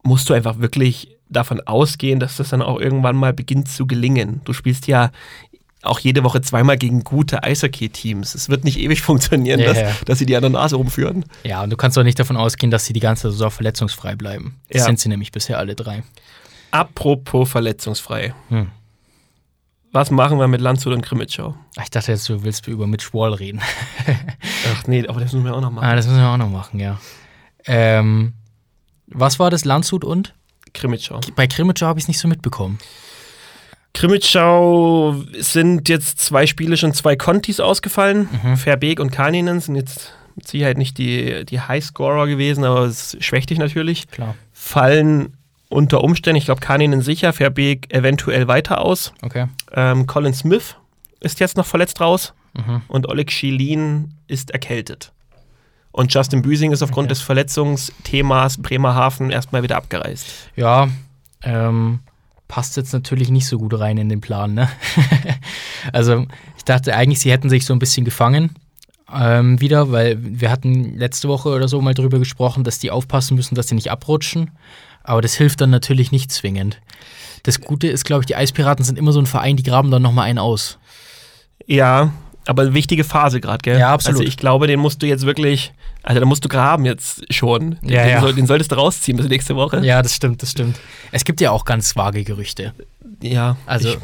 [0.02, 4.42] musst du einfach wirklich davon ausgehen, dass das dann auch irgendwann mal beginnt zu gelingen.
[4.46, 5.12] Du spielst ja
[5.88, 8.36] auch jede Woche zweimal gegen gute Eishockey-Teams.
[8.36, 9.92] Es wird nicht ewig funktionieren, Ja, dass, ja.
[10.06, 11.26] dass sie die an der Nase rumführen.
[11.44, 14.60] Ja, und du kannst auch nicht davon ausgehen, dass sie die ganze Saison verletzungsfrei bleiben.
[14.70, 14.86] Das Ja.
[14.86, 16.04] sind sie nämlich bisher alle drei.
[16.72, 18.34] Apropos verletzungsfrei.
[18.50, 18.68] Hm.
[19.94, 21.56] Was machen wir mit Landshut und Krimitschau?
[21.82, 23.62] Ich dachte jetzt, du willst über Mitch Wall reden.
[24.76, 25.86] Ach nee, aber das müssen wir auch noch machen.
[25.86, 27.00] ah, das müssen wir auch noch machen, ja.
[27.66, 28.34] Ähm,
[29.08, 30.34] was war das, Landshut und?
[30.74, 31.22] Krimitschau.
[31.36, 32.78] Bei Krimitschau habe ich es nicht so mitbekommen.
[33.98, 38.30] Krimitschau sind jetzt zwei Spiele schon zwei Contis ausgefallen.
[38.44, 38.56] Mhm.
[38.58, 43.50] Verbeek und Kaninen sind jetzt mit Sicherheit nicht die, die Highscorer gewesen, aber es schwächt
[43.50, 44.08] dich natürlich.
[44.10, 44.36] Klar.
[44.54, 45.36] Fallen
[45.70, 49.14] unter Umständen, ich glaube, Kaninen sicher, Verbeek eventuell weiter aus.
[49.24, 49.48] Okay.
[49.74, 50.76] Ähm, Colin Smith
[51.20, 52.82] ist jetzt noch verletzt raus Mhm.
[52.88, 55.12] und Oleg Schilin ist erkältet.
[55.92, 57.14] Und Justin Büsing ist aufgrund Okay.
[57.16, 60.28] des Verletzungsthemas Bremerhaven erstmal wieder abgereist.
[60.56, 60.88] Ja,
[61.44, 62.00] ähm,
[62.48, 64.70] passt jetzt natürlich nicht so gut rein in den Plan, ne?
[65.94, 66.26] also,
[66.58, 68.56] ich dachte eigentlich, sie hätten sich so ein bisschen gefangen
[69.14, 73.36] ähm, wieder, weil wir hatten letzte Woche oder so mal drüber gesprochen, dass die aufpassen
[73.36, 74.52] müssen, dass sie nicht abrutschen.
[75.04, 76.82] Aber das hilft dann natürlich nicht zwingend.
[77.44, 80.02] Das Gute ist, glaube ich, die Eispiraten sind immer so ein Verein, die graben dann
[80.02, 80.78] nochmal einen aus.
[81.66, 82.12] Ja,
[82.50, 83.80] aber eine wichtige Phase gerade, gell?
[83.80, 84.20] Ja, absolut.
[84.20, 85.74] Also ich glaube, den musst du jetzt wirklich,
[86.04, 87.78] also da musst du graben jetzt schon.
[87.82, 88.22] Den, Ja, den, ja.
[88.22, 89.86] Soll, den solltest du rausziehen bis nächste Woche.
[89.86, 90.80] Ja, das stimmt, das stimmt.
[91.12, 92.74] Es gibt ja auch ganz vage Gerüchte.
[93.22, 93.98] Ja, Also, ich,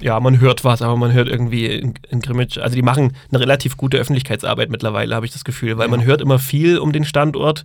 [0.00, 3.40] ja, man hört was, aber man hört irgendwie in, in Grimmitsch, also die machen eine
[3.40, 7.04] relativ gute Öffentlichkeitsarbeit mittlerweile, habe ich das Gefühl, weil man hört immer viel um den
[7.04, 7.64] Standort.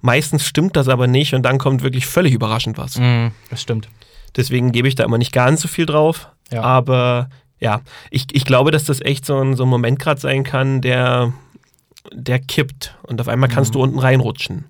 [0.00, 2.98] Meistens stimmt das aber nicht und dann kommt wirklich völlig überraschend was.
[2.98, 3.88] mh, das stimmt.
[4.36, 6.28] Deswegen gebe ich da immer nicht ganz so viel drauf.
[6.50, 6.62] Ja.
[6.62, 7.30] Aber
[7.60, 7.80] ja,
[8.10, 11.32] ich, ich glaube, dass das echt so ein, so ein Moment gerade sein kann, der,
[12.12, 13.74] der kippt und auf einmal kannst Mhm.
[13.74, 14.64] du unten reinrutschen.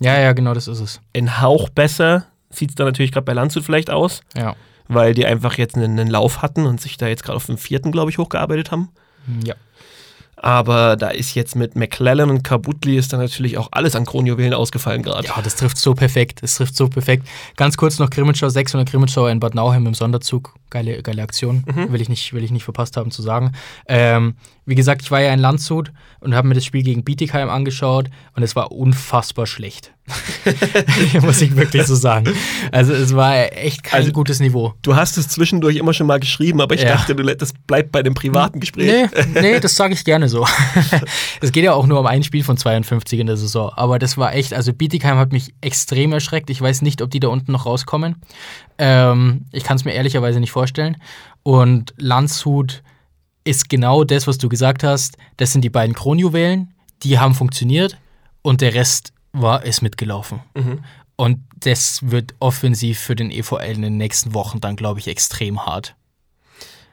[0.00, 1.00] Ja, ja, genau, das ist es.
[1.12, 4.56] In Hauch besser sieht es dann natürlich gerade bei Landshut vielleicht aus, Ja.
[4.88, 7.58] weil die einfach jetzt einen, einen Lauf hatten und sich da jetzt gerade auf den
[7.58, 8.88] vierten, glaube ich, hochgearbeitet haben.
[9.44, 9.54] Ja.
[10.36, 14.54] Aber da ist jetzt mit McClellan und Kabutli ist dann natürlich auch alles an Kronjuwelen
[14.54, 15.28] ausgefallen gerade.
[15.28, 16.42] Ja, das trifft so perfekt.
[16.42, 17.26] Das trifft so perfekt.
[17.56, 20.54] Ganz kurz noch Grimmitschau 600 Grimmitschauer in Bad Nauheim im Sonderzug.
[20.70, 21.64] Geile, geile Aktion.
[21.88, 23.52] Will, ich nicht, will ich nicht verpasst haben zu sagen.
[23.88, 24.34] Ähm,
[24.66, 25.90] wie gesagt, ich war ja in Landshut
[26.20, 29.92] und habe mir das Spiel gegen Bietigheim angeschaut und es war unfassbar schlecht.
[31.22, 32.32] Muss ich wirklich so sagen.
[32.72, 34.74] Also es war echt kein Also- gutes Niveau.
[34.82, 36.90] Du hast es zwischendurch immer schon mal geschrieben, aber ich Ja.
[36.92, 39.08] dachte, du, das bleibt bei dem privaten Gespräch.
[39.34, 40.46] Nee, nee, das sage ich gerne so.
[41.40, 43.70] es geht ja auch nur um ein Spiel von 52 in der Saison.
[43.74, 46.50] Aber das war echt, also Bietigheim hat mich extrem erschreckt.
[46.50, 48.16] Ich weiß nicht, ob die da unten noch rauskommen.
[48.80, 50.96] Ähm, ich kann es mir ehrlicherweise nicht vorstellen.
[51.42, 52.82] Und Landshut
[53.44, 55.18] ist genau das, was du gesagt hast.
[55.36, 56.74] Das sind die beiden Kronjuwelen.
[57.02, 57.98] Die haben funktioniert
[58.42, 60.40] und der Rest war ist mitgelaufen.
[61.16, 65.66] Und das wird offensiv für den EVL in den nächsten Wochen dann, glaube ich, extrem
[65.66, 65.94] hart.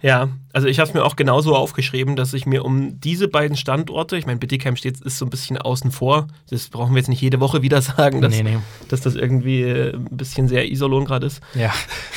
[0.02, 3.58] Ja, also ich habe es mir auch genauso aufgeschrieben, dass ich mir um diese beiden
[3.58, 7.08] Standorte, ich meine, Bittigheim steht, ist so ein bisschen außen vor, das brauchen wir jetzt
[7.08, 8.58] nicht jede Woche wieder sagen, dass, nee, nee.
[8.90, 11.42] dass das irgendwie äh, ein bisschen sehr Isolon gerade ist.
[11.56, 11.74] Ja.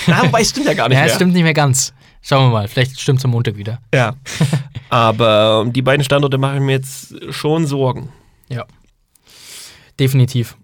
[0.07, 1.17] Na, wobei, es stimmt ja gar nicht Ja, es mehr.
[1.17, 1.95] stimmt nicht mehr ganz.
[2.23, 3.81] Schauen wir mal, vielleicht stimmt es am Montag wieder.
[3.95, 4.15] Ja,
[4.91, 8.11] aber um die beiden Standorte mache ich mir jetzt schon Sorgen.
[8.51, 8.67] Ja.
[9.99, 10.57] Definitiv.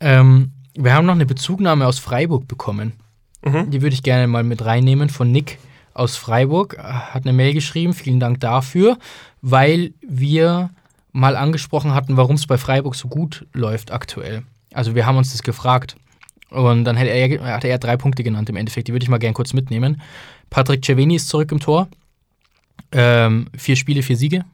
[0.00, 2.94] Ähm, wir haben noch eine Bezugnahme aus Freiburg bekommen.
[3.44, 3.70] Mhm.
[3.70, 5.58] Die würde ich gerne mal mit reinnehmen von Nick
[5.94, 6.78] aus Freiburg.
[6.78, 8.98] Hat eine Mail geschrieben, vielen Dank dafür,
[9.40, 10.70] weil wir
[11.12, 14.42] mal angesprochen hatten, warum es bei Freiburg so gut läuft aktuell.
[14.72, 15.96] Also wir haben uns das gefragt.
[16.50, 18.88] Und dann hat er, hat er drei Punkte genannt im Endeffekt.
[18.88, 20.00] Die würde ich mal gerne kurz mitnehmen.
[20.50, 21.88] Patrick Ceveni ist zurück im Tor.
[22.92, 24.44] Ähm, vier Spiele, vier Siege.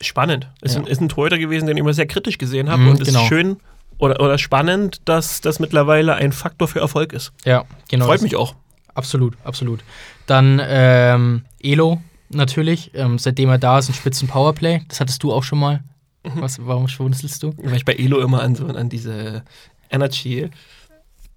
[0.00, 0.48] Spannend.
[0.60, 0.80] Ist, Ja.
[0.82, 3.08] ein, ist ein Torhüter gewesen, den ich immer sehr kritisch gesehen habe Mhm, und es
[3.08, 3.22] genau.
[3.22, 3.56] ist schön
[3.98, 7.32] oder, oder spannend, dass das mittlerweile ein Faktor für Erfolg ist.
[7.44, 8.06] Ja, genau.
[8.06, 8.54] Freut mich auch.
[8.96, 9.84] Absolut, absolut.
[10.26, 14.82] Dann ähm, Elo natürlich, ähm, seitdem er da ist, ein Spitzen Powerplay.
[14.88, 15.84] Das hattest du auch schon mal.
[16.24, 16.40] Mhm.
[16.40, 17.52] Was, warum schwunzelst du?
[17.58, 19.44] Weil ich bei Elo immer an so an diese
[19.90, 20.48] Energy,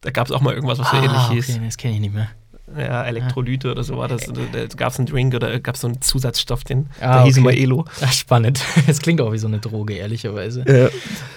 [0.01, 1.49] da gab es auch mal irgendwas, was so ähnlich hieß.
[1.49, 2.29] Ah, okay, das kenne ich nicht mehr.
[2.77, 4.25] Ja, Elektrolyte oder so war das.
[4.25, 7.37] Da, gab es einen Drink oder gab es so einen Zusatzstoff, den Ah, der hieß
[7.37, 7.41] okay.
[7.41, 7.85] immer Elo.
[8.01, 8.63] Ach, spannend.
[8.87, 10.63] Das klingt auch wie so eine Droge, ehrlicherweise.
[10.67, 10.89] Ja.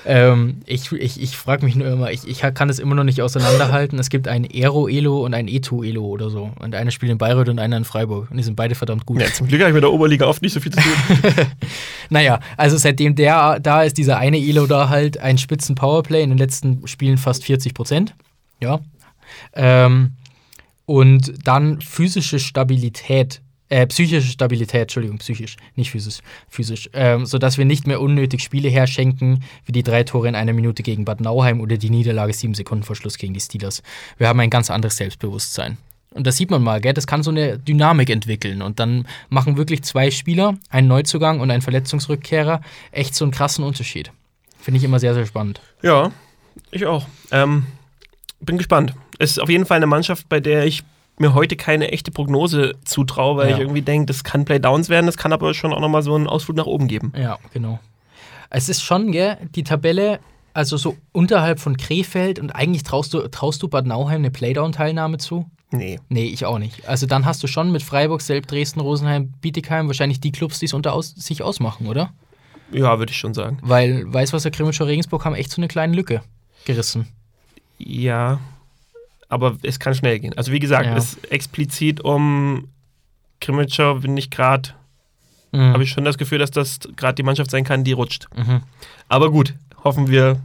[0.06, 3.20] Ähm, ich ich, ich frage mich nur immer, ich, ich kann es immer noch nicht
[3.20, 3.98] auseinanderhalten.
[3.98, 6.50] Es gibt ein Aero-Elo und ein Etu-Elo oder so.
[6.60, 8.30] Und einer spielt in Bayreuth und einer in Freiburg.
[8.30, 9.20] Und die sind beide verdammt gut.
[9.20, 10.92] ja, zum Glück habe ich mit der Oberliga oft nicht so viel zu tun.
[12.10, 16.28] Naja, also seitdem der da ist, dieser eine Elo da halt ein spitzen Powerplay in
[16.28, 18.14] den letzten Spielen fast 40 Prozent.
[18.60, 18.80] Ja.
[19.54, 20.12] Ähm,
[20.86, 26.18] und dann physische Stabilität, äh, psychische Stabilität, Entschuldigung, psychisch, nicht physisch,
[26.48, 30.52] physisch, ähm, sodass wir nicht mehr unnötig Spiele herschenken, wie die drei Tore in einer
[30.52, 33.82] Minute gegen Bad Nauheim oder die Niederlage sieben Sekunden vor Schluss gegen die Steelers.
[34.18, 35.78] Wir haben ein ganz anderes Selbstbewusstsein.
[36.10, 36.92] Und das sieht man mal, gell?
[36.92, 38.60] das kann so eine Dynamik entwickeln.
[38.60, 42.60] Und dann machen wirklich zwei Spieler, ein Neuzugang und ein Verletzungsrückkehrer,
[42.90, 44.12] echt so einen krassen Unterschied.
[44.60, 45.60] Finde ich immer sehr, sehr spannend.
[45.82, 46.12] ja,
[46.70, 47.06] ich auch.
[47.30, 47.66] Ähm,
[48.40, 48.94] bin gespannt.
[49.22, 50.82] Es ist auf jeden Fall eine Mannschaft, bei der ich
[51.18, 53.54] mir heute keine echte Prognose zutraue, weil Ja.
[53.56, 56.26] ich irgendwie denke, das kann Playdowns werden, das kann aber schon auch nochmal so einen
[56.26, 57.12] Ausflug nach oben geben.
[57.16, 57.78] Ja, genau.
[58.50, 60.18] Es ist schon, gell, die Tabelle,
[60.54, 65.18] also so unterhalb von Krefeld und eigentlich traust du, traust du Bad Nauheim eine Playdown-Teilnahme
[65.18, 65.48] zu?
[65.70, 66.00] Nee.
[66.08, 66.86] Nee, ich auch nicht.
[66.88, 70.66] Also dann hast du schon mit Freiburg, Selb, Dresden, Rosenheim, Bietigheim wahrscheinlich die Clubs, die
[70.66, 72.12] es unter aus, sich ausmachen, oder?
[72.72, 73.58] Ja, würde ich schon sagen.
[73.62, 76.22] Weil Weißwasser, Krimitschau, Regensburg haben echt so eine kleine Lücke
[76.64, 77.06] gerissen.
[77.78, 78.38] Ja,
[79.32, 80.36] aber es kann schnell gehen.
[80.36, 80.96] Also wie gesagt, Ja.
[80.96, 82.68] es explizit um
[83.40, 84.70] Krimitschau bin ich gerade,
[85.52, 85.72] Mhm.
[85.72, 88.28] habe ich schon das Gefühl, dass das gerade die Mannschaft sein kann, die rutscht.
[88.36, 88.62] Mhm.
[89.08, 89.54] Aber gut,
[89.84, 90.38] hoffen wir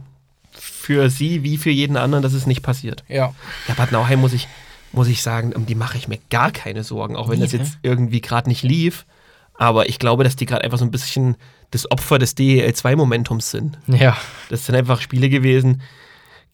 [0.52, 3.04] für sie wie für jeden anderen, dass es nicht passiert.
[3.08, 3.32] Ja.
[3.68, 4.48] Ja, Bad Nauheim muss ich,
[4.92, 7.52] muss ich sagen, um die mache ich mir gar keine Sorgen, auch wenn Nee, das
[7.52, 9.04] jetzt irgendwie gerade nicht lief.
[9.54, 11.36] Aber ich glaube, dass die gerade einfach so ein bisschen
[11.70, 13.78] das Opfer des DEL2-Momentums sind.
[13.86, 14.16] Ja.
[14.50, 15.82] Das sind einfach Spiele gewesen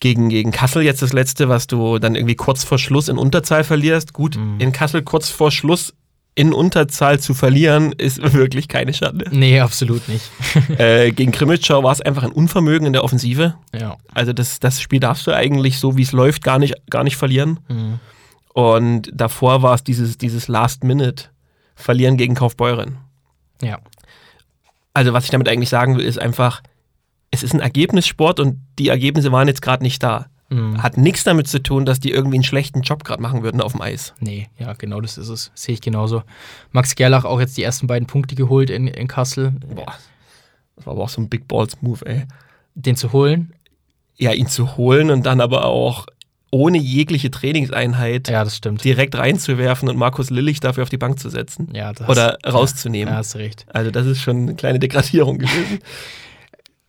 [0.05, 3.65] gegen, gegen Kassel jetzt das letzte, was du dann irgendwie kurz vor Schluss in Unterzahl
[3.65, 4.13] verlierst.
[4.13, 4.61] Gut, Mhm.
[4.61, 5.95] in Kassel kurz vor Schluss
[6.35, 9.27] in Unterzahl zu verlieren, ist wirklich keine Schande.
[9.31, 10.31] Nee, absolut nicht.
[10.79, 13.55] äh, gegen Krimitschau war es einfach ein Unvermögen in der Offensive.
[13.73, 13.97] ja.
[14.13, 17.17] Also das, das Spiel darfst du eigentlich, so wie es läuft, gar nicht, gar nicht
[17.17, 17.61] verlieren.
[17.69, 17.99] Mhm.
[18.53, 22.99] Und davor war es dieses, dieses Last-Minute-Verlieren gegen Kaufbeuren.
[23.63, 23.79] Ja.
[24.93, 26.63] Also was ich damit eigentlich sagen will, ist einfach,
[27.35, 30.26] es ist ein Ergebnissport und die Ergebnisse waren jetzt gerade nicht da.
[30.51, 30.82] Mhm.
[30.82, 33.72] Hat nichts damit zu tun, dass die irgendwie einen schlechten Job gerade machen würden auf
[33.72, 34.14] dem Eis.
[34.20, 35.51] Nee, ja, genau das ist es.
[35.55, 36.22] Sehe ich genauso.
[36.70, 39.53] Max Gerlach auch jetzt die ersten beiden Punkte geholt in, in Kassel.
[39.74, 39.95] Boah,
[40.76, 42.24] das war aber auch so ein Big Balls Move, ey.
[42.74, 43.53] Den zu holen,
[44.16, 46.07] Ja, ihn zu holen und dann aber auch
[46.51, 51.68] ohne jegliche Trainingseinheit ja, direkt reinzuwerfen und Markus Lillich dafür auf die Bank zu setzen.
[51.74, 53.12] Ja, das Oder rauszunehmen.
[53.12, 53.66] Ja, hast recht.
[53.72, 55.80] Also das ist schon eine kleine Degradierung gewesen.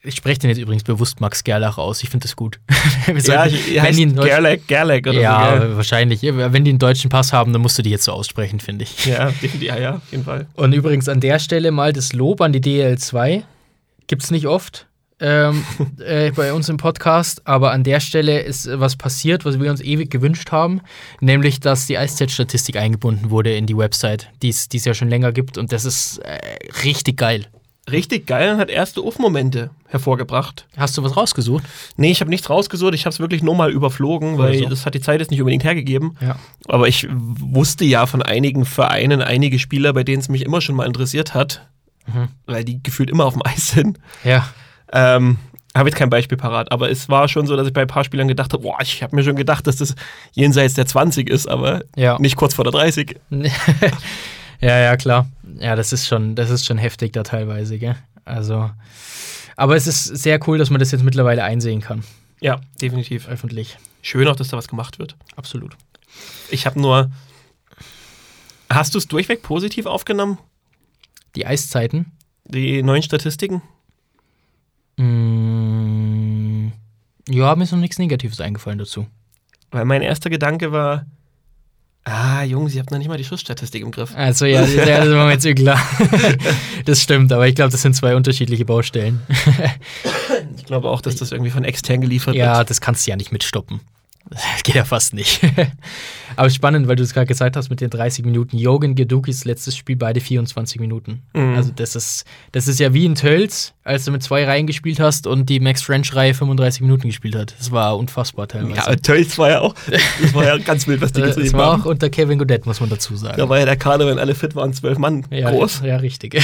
[0.05, 2.03] Ich spreche den jetzt übrigens bewusst Max Gerlach aus.
[2.03, 2.59] Ich finde das gut.
[3.25, 5.59] Ja, ich, wenn heißt die Gerlach, Gerlach oder ja, so.
[5.59, 5.77] gell?
[5.77, 6.21] wahrscheinlich.
[6.21, 9.05] Wenn die einen deutschen Pass haben, dann musst du die jetzt so aussprechen, finde ich.
[9.05, 10.47] Ja, ja, ja, auf jeden Fall.
[10.55, 13.43] Und übrigens an der Stelle mal das Lob an die DL2.
[14.07, 14.87] Gibt es nicht oft
[15.19, 15.63] ähm,
[15.99, 19.81] äh, bei uns im Podcast, aber an der Stelle ist was passiert, was wir uns
[19.81, 20.81] ewig gewünscht haben,
[21.21, 25.09] nämlich dass die Eiszeit-Statistik eingebunden wurde in die Website, die es die es ja schon
[25.09, 26.39] länger gibt und das ist äh,
[26.83, 27.47] richtig geil.
[27.91, 30.65] Richtig geil und hat erste Uff-Momente hervorgebracht.
[30.75, 31.63] Hast du was rausgesucht?
[31.97, 34.65] Nee, ich habe nichts rausgesucht, ich habe es wirklich nur mal überflogen, weil Also.
[34.69, 36.17] das hat die Zeit jetzt nicht unbedingt hergegeben.
[36.19, 36.35] Ja.
[36.67, 40.75] Aber ich wusste ja von einigen Vereinen, einige Spieler, bei denen es mich immer schon
[40.75, 41.67] mal interessiert hat,
[42.07, 42.27] Mhm.
[42.47, 43.99] weil die gefühlt immer auf dem Eis sind.
[44.23, 44.47] Ja.
[44.91, 45.37] Ähm,
[45.75, 48.03] habe jetzt kein Beispiel parat, aber es war schon so, dass ich bei ein paar
[48.03, 49.93] Spielern gedacht habe, boah, ich habe mir schon gedacht, dass das
[50.33, 52.17] jenseits der 20 ist, aber Ja.
[52.19, 53.19] nicht kurz vor der 30.
[54.61, 55.27] ja, ja, klar.
[55.59, 57.95] Ja, das ist schon, das ist schon heftig da teilweise, gell?
[58.25, 58.71] Also.
[59.55, 62.03] Aber es ist sehr cool, dass man das jetzt mittlerweile einsehen kann,
[62.41, 63.27] Ja, definitiv.
[63.27, 63.77] öffentlich.
[64.01, 65.15] Schön auch, dass da was gemacht wird.
[65.35, 65.75] Absolut.
[66.49, 67.09] Ich habe nur.
[68.69, 70.37] Hast du es durchweg positiv aufgenommen?
[71.35, 72.11] Die Eiszeiten.
[72.45, 73.61] Die neuen Statistiken?
[74.97, 76.71] Mm,
[77.29, 79.07] ja, mir ist noch nichts Negatives eingefallen dazu.
[79.71, 81.05] Weil mein erster Gedanke war,
[82.05, 84.11] ah, Jungs, ihr habt noch nicht mal die Schussstatistik im Griff.
[84.15, 85.79] Also ja, das, ja, das war mir jetzt klar.
[86.85, 89.21] das stimmt, aber ich glaube, das sind zwei unterschiedliche Baustellen.
[90.57, 92.69] Ich glaube auch, dass das irgendwie von extern geliefert Ja, wird.
[92.69, 93.81] das kannst du ja nicht mitstoppen.
[94.29, 95.41] Das geht ja fast nicht.
[96.35, 98.57] aber spannend, weil du es gerade gesagt hast mit den 30 Minuten.
[98.57, 101.21] Jogan Gedukis letztes Spiel beide 24 Minuten.
[101.33, 101.55] Mhm.
[101.55, 104.99] Also das ist, das ist ja wie in Tölz, als du mit zwei Reihen gespielt
[104.99, 107.55] hast und die Max French-Reihe 35 Minuten gespielt hat.
[107.57, 108.75] Das war unfassbar teilweise.
[108.75, 109.75] Ja, Tölz war ja auch,
[110.21, 111.81] das war ja ganz wild, was die das geschrieben war haben.
[111.81, 113.37] auch unter Kevin Godet, muss man dazu sagen.
[113.37, 115.81] Da war ja der Kader, wenn alle fit waren, zwölf Mann Ja, groß.
[115.83, 116.41] Ja, richtig.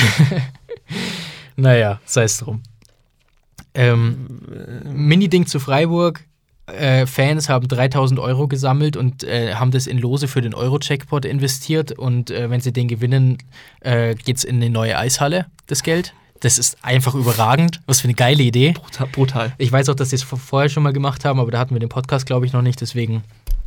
[1.56, 2.62] naja, sei es drum.
[3.74, 4.28] Ähm,
[4.94, 6.26] Mini-Ding zu Freiburg.
[6.72, 11.26] Äh, Fans haben 3000 Euro gesammelt und äh, haben das in Lose für den Euro-Jackpot
[11.26, 11.92] investiert.
[11.92, 13.38] Und äh, wenn sie den gewinnen,
[13.82, 16.14] äh, geht es in eine neue Eishalle, das Geld.
[16.40, 17.82] Das ist einfach überragend.
[17.86, 18.72] Was für eine geile Idee.
[18.72, 19.08] Brutal.
[19.12, 19.54] brutal.
[19.60, 21.76] Ich weiß auch, dass sie es vor- vorher schon mal gemacht haben, aber da hatten
[21.76, 22.82] wir den Podcast, glaube ich, noch nicht.
[22.82, 23.24] Deswegen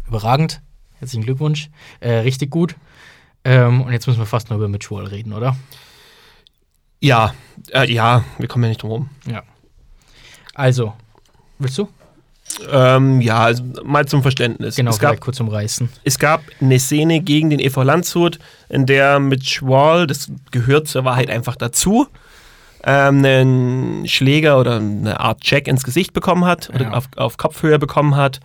[0.09, 0.61] überragend.
[0.99, 1.71] Herzlichen Glückwunsch.
[2.01, 2.75] Äh, richtig gut.
[3.45, 5.57] Ähm, und jetzt müssen wir fast nur über Mitch Wall reden, oder?
[7.01, 7.35] Ja,
[7.73, 9.11] äh, ja, wir kommen ja nicht drum rum.
[9.31, 9.43] Ja.
[10.55, 10.95] Also,
[11.59, 11.89] willst du?
[12.71, 14.77] Ähm, ja, also mal zum Verständnis.
[14.77, 15.89] Genau, es, gab, kurz umreißen.
[16.05, 18.39] es gab eine Szene gegen den EV Landshut,
[18.69, 22.07] in der Mitch Wall, das gehört zur Wahrheit einfach dazu,
[22.85, 26.93] ähm, einen Schläger oder eine Art Check ins Gesicht bekommen hat oder Ja.
[26.93, 28.41] auf, auf Kopfhöhe bekommen hat.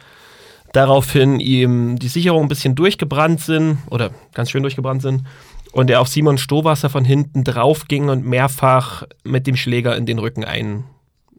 [0.72, 5.24] Daraufhin ihm die Sicherungen ein bisschen durchgebrannt sind oder ganz schön durchgebrannt sind
[5.72, 10.06] und er auf Simon Stowasser von hinten drauf ging und mehrfach mit dem Schläger in
[10.06, 10.84] den Rücken ein,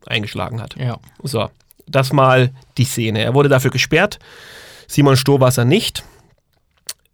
[0.07, 0.75] eingeschlagen hat.
[0.77, 0.99] Ja.
[1.23, 1.49] So,
[1.91, 3.22] das mal die Szene.
[3.22, 4.18] Er wurde dafür gesperrt,
[4.86, 6.05] Simon Stowasser nicht.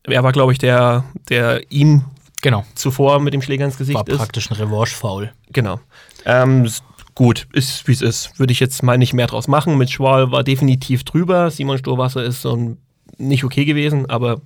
[0.05, 2.05] Er war, glaube ich, der, der ihm
[2.43, 2.65] Genau.
[2.75, 4.19] zuvor mit dem Schläger ins Gesicht War ist.
[4.19, 5.33] praktisch ein Revanche-Foul.
[5.53, 5.81] Genau.
[6.25, 6.71] Ähm,
[7.15, 8.39] gut, ist wie es ist.
[8.39, 9.77] Würde ich jetzt mal nicht mehr draus machen.
[9.79, 11.51] Mit Schwal war definitiv drüber.
[11.51, 12.77] Simon Stowasser ist so ein,
[13.19, 14.41] nicht okay gewesen, aber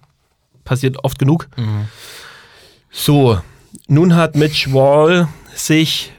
[0.65, 1.49] passiert oft genug.
[1.57, 1.89] Mhm.
[2.91, 3.39] So,
[3.87, 6.13] nun hat Mitch Wall sich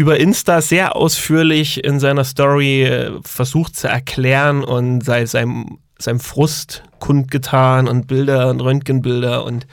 [0.00, 6.20] über Insta sehr ausführlich in seiner Story äh, versucht zu erklären und sei, seinem, seinem
[6.20, 9.66] Frust kundgetan und Bilder und Röntgenbilder und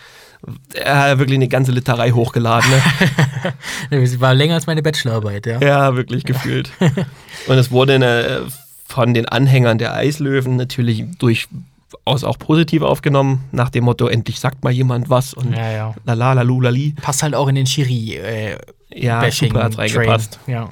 [0.73, 2.69] er hat wirklich eine ganze Literei hochgeladen.
[3.89, 4.05] Ne?
[4.05, 5.61] Sie war länger als meine Bachelorarbeit, ja.
[5.61, 6.71] Ja, wirklich gefühlt.
[7.47, 8.41] Und es wurde äh,
[8.85, 11.05] von den Anhängern der Eislöwen natürlich
[12.07, 15.95] durchaus auch positiv aufgenommen, nach dem Motto, endlich sagt mal jemand was und Ja, ja.
[16.05, 16.95] lala, lalu, lali.
[17.01, 18.57] Passt halt auch in den Schiri äh,
[18.93, 20.39] Ja, Bashing super hat's reingepasst.
[20.47, 20.69] Ja.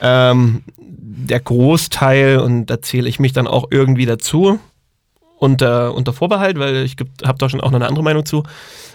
[0.00, 4.58] Ähm, der Großteil, und da zähle ich mich dann auch irgendwie dazu,
[5.38, 8.42] unter, unter Vorbehalt, weil ich habe da schon auch noch eine andere Meinung zu,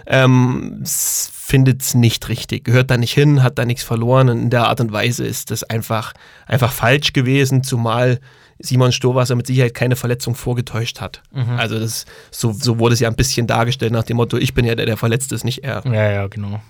[0.06, 4.50] ähm, findet es nicht richtig, gehört da nicht hin, hat da nichts verloren und in
[4.50, 6.12] der Art und Weise ist das einfach,
[6.46, 8.18] einfach falsch gewesen, zumal
[8.62, 11.22] Simon Stowasser mit Sicherheit keine Verletzung vorgetäuscht hat.
[11.32, 11.58] Mhm.
[11.58, 14.64] Also das, so, so wurde es ja ein bisschen dargestellt nach dem Motto, ich bin
[14.64, 15.82] ja der, der verletzt ist, nicht er.
[15.86, 16.60] ja, ja, genau.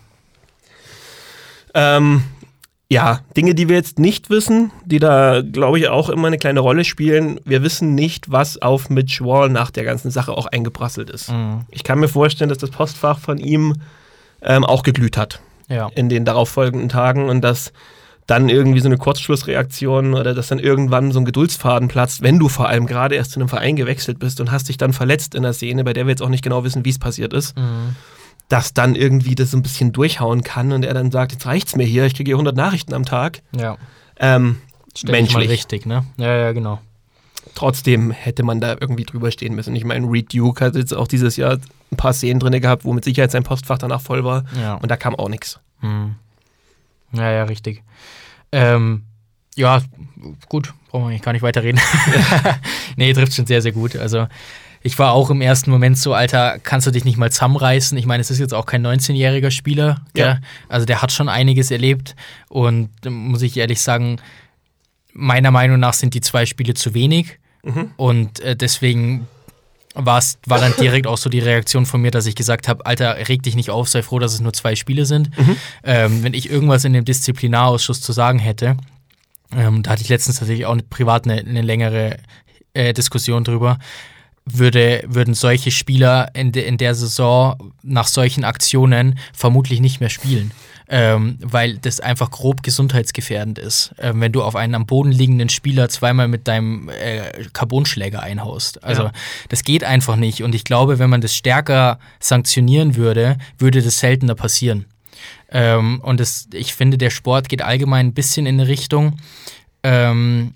[1.74, 2.22] Ähm,
[2.90, 6.60] ja, Dinge, die wir jetzt nicht wissen, die da, glaube ich, auch immer eine kleine
[6.60, 7.40] Rolle spielen.
[7.44, 11.30] Wir wissen nicht, was auf Mitch Wall nach der ganzen Sache auch eingeprasselt ist.
[11.30, 11.62] Mhm.
[11.70, 13.76] Ich kann mir vorstellen, dass das Postfach von ihm
[14.42, 15.88] ähm, auch geglüht hat Ja.
[15.94, 17.72] in den darauffolgenden Tagen und dass
[18.32, 22.48] dann irgendwie so eine Kurzschlussreaktion oder dass dann irgendwann so ein Geduldsfaden platzt, wenn du
[22.48, 25.42] vor allem gerade erst zu einem Verein gewechselt bist und hast dich dann verletzt in
[25.42, 27.94] der Szene, bei der wir jetzt auch nicht genau wissen, wie es passiert ist Mhm.
[28.48, 31.76] dass dann irgendwie das so ein bisschen durchhauen kann und er dann sagt, jetzt reicht's
[31.76, 33.42] mir hier, ich kriege hier 100 Nachrichten am Tag.
[33.56, 33.76] Ja.
[34.18, 34.56] Ähm,
[35.06, 35.48] menschlich.
[35.48, 36.04] richtig, ne?
[36.16, 36.78] Ja, ja, genau.
[37.54, 39.74] Trotzdem hätte man da irgendwie drüber stehen müssen.
[39.76, 41.58] Ich meine, Reed Duke hat jetzt auch dieses Jahr
[41.90, 44.44] ein paar Szenen drin gehabt, wo mit Sicherheit sein Postfach danach voll war.
[44.60, 44.74] Ja.
[44.74, 45.60] Und da kam auch nichts.
[45.80, 46.14] Hm.
[47.12, 47.82] Ja, ja, richtig.
[48.52, 49.04] Ähm,
[49.54, 49.82] ja,
[50.48, 51.80] gut, brauchen wir eigentlich gar nicht weiterreden.
[52.96, 53.96] nee, trifft schon sehr, sehr gut.
[53.96, 54.28] Also,
[54.82, 57.96] ich war auch im ersten Moment so, Alter, kannst du dich nicht mal zusammenreißen?
[57.98, 60.02] Ich meine, es ist jetzt auch kein 19-jähriger Spieler.
[60.16, 60.40] Ja.
[60.68, 62.16] Also, der hat schon einiges erlebt.
[62.48, 64.20] Und äh, muss ich ehrlich sagen,
[65.12, 67.38] meiner Meinung nach sind die zwei Spiele zu wenig.
[67.96, 69.28] Und äh, deswegen
[69.94, 73.28] war's, war dann direkt auch so die Reaktion von mir, dass ich gesagt habe, Alter,
[73.28, 75.30] reg dich nicht auf, sei froh, dass es nur zwei Spiele sind.
[75.84, 78.76] Ähm, wenn ich irgendwas in dem Disziplinarausschuss zu sagen hätte,
[79.54, 82.16] ähm, da hatte ich letztens tatsächlich auch privat eine, eine längere
[82.74, 83.78] äh, Diskussion drüber,
[84.44, 90.08] würde, würden solche Spieler in, de, in der Saison nach solchen Aktionen vermutlich nicht mehr
[90.08, 90.52] spielen.
[90.94, 95.48] Ähm, weil das einfach grob gesundheitsgefährdend ist, ähm, wenn du auf einen am Boden liegenden
[95.48, 98.84] Spieler zweimal mit deinem äh, Carbonschläger einhaust.
[98.84, 99.12] Also Ja.
[99.48, 100.42] das geht einfach nicht.
[100.42, 104.84] Und ich glaube, wenn man das stärker sanktionieren würde, würde das seltener passieren.
[105.50, 109.16] Ähm, und das, ich finde, der Sport geht allgemein ein bisschen in eine Richtung
[109.82, 110.52] ähm,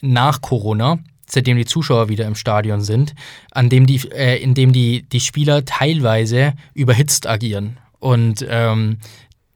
[0.00, 3.16] nach Corona, seitdem die Zuschauer wieder im Stadion sind,
[3.50, 7.78] an dem die, äh, in dem die, die Spieler teilweise überhitzt agieren.
[7.98, 8.98] Und ähm,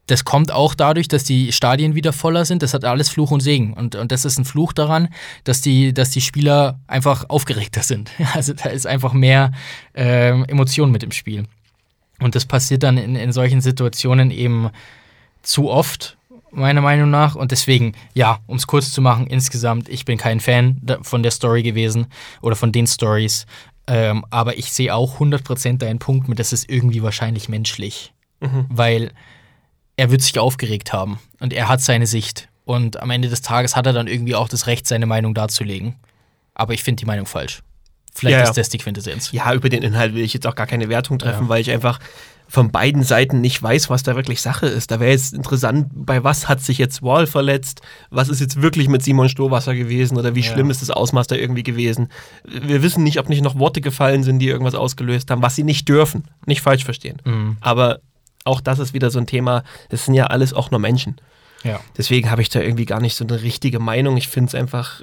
[0.07, 2.63] das kommt auch dadurch, dass die Stadien wieder voller sind.
[2.63, 3.73] Das hat alles Fluch und Segen.
[3.73, 5.09] Und, und das ist ein Fluch daran,
[5.43, 8.11] dass die, dass die Spieler einfach aufgeregter sind.
[8.33, 9.51] Also da ist einfach mehr
[9.95, 11.45] ähm, Emotion mit im Spiel.
[12.19, 14.69] Und das passiert dann in, in solchen Situationen eben
[15.41, 16.17] zu oft,
[16.51, 17.35] meiner Meinung nach.
[17.35, 21.31] Und deswegen, ja, um es kurz zu machen, insgesamt, ich bin kein Fan von der
[21.31, 22.07] Story gewesen
[22.41, 23.45] oder von den Stories.
[23.87, 28.13] Ähm, aber ich sehe auch 100% deinen Punkt mit, das ist irgendwie wahrscheinlich menschlich.
[28.69, 29.11] Weil
[29.97, 32.47] er wird sich aufgeregt haben und er hat seine Sicht.
[32.65, 35.95] Und am Ende des Tages hat er dann irgendwie auch das Recht, seine Meinung darzulegen.
[36.53, 37.61] Aber ich finde die Meinung falsch.
[38.13, 39.31] Vielleicht Ja, ist das die Quintessenz.
[39.31, 41.49] Ja, über den Inhalt will ich jetzt auch gar keine Wertung treffen, Ja.
[41.49, 41.99] weil ich einfach
[42.49, 44.89] von beiden Seiten nicht weiß, was da wirklich Sache ist.
[44.91, 47.81] Da wäre jetzt interessant, bei was hat sich jetzt Wall verletzt?
[48.09, 50.17] Was ist jetzt wirklich mit Simon Stohwasser gewesen?
[50.17, 50.51] Oder wie Ja.
[50.51, 52.09] schlimm ist das Ausmaß da irgendwie gewesen?
[52.43, 55.63] Wir wissen nicht, ob nicht noch Worte gefallen sind, die irgendwas ausgelöst haben, was sie
[55.63, 56.25] nicht dürfen.
[56.45, 57.21] Nicht falsch verstehen.
[57.25, 57.57] Mhm.
[57.61, 57.99] Aber
[58.47, 59.63] auch das ist wieder so ein Thema.
[59.89, 61.17] Das sind ja alles auch nur Menschen.
[61.63, 61.79] Ja.
[61.97, 64.17] Deswegen habe ich da irgendwie gar nicht so eine richtige Meinung.
[64.17, 65.01] Ich finde es einfach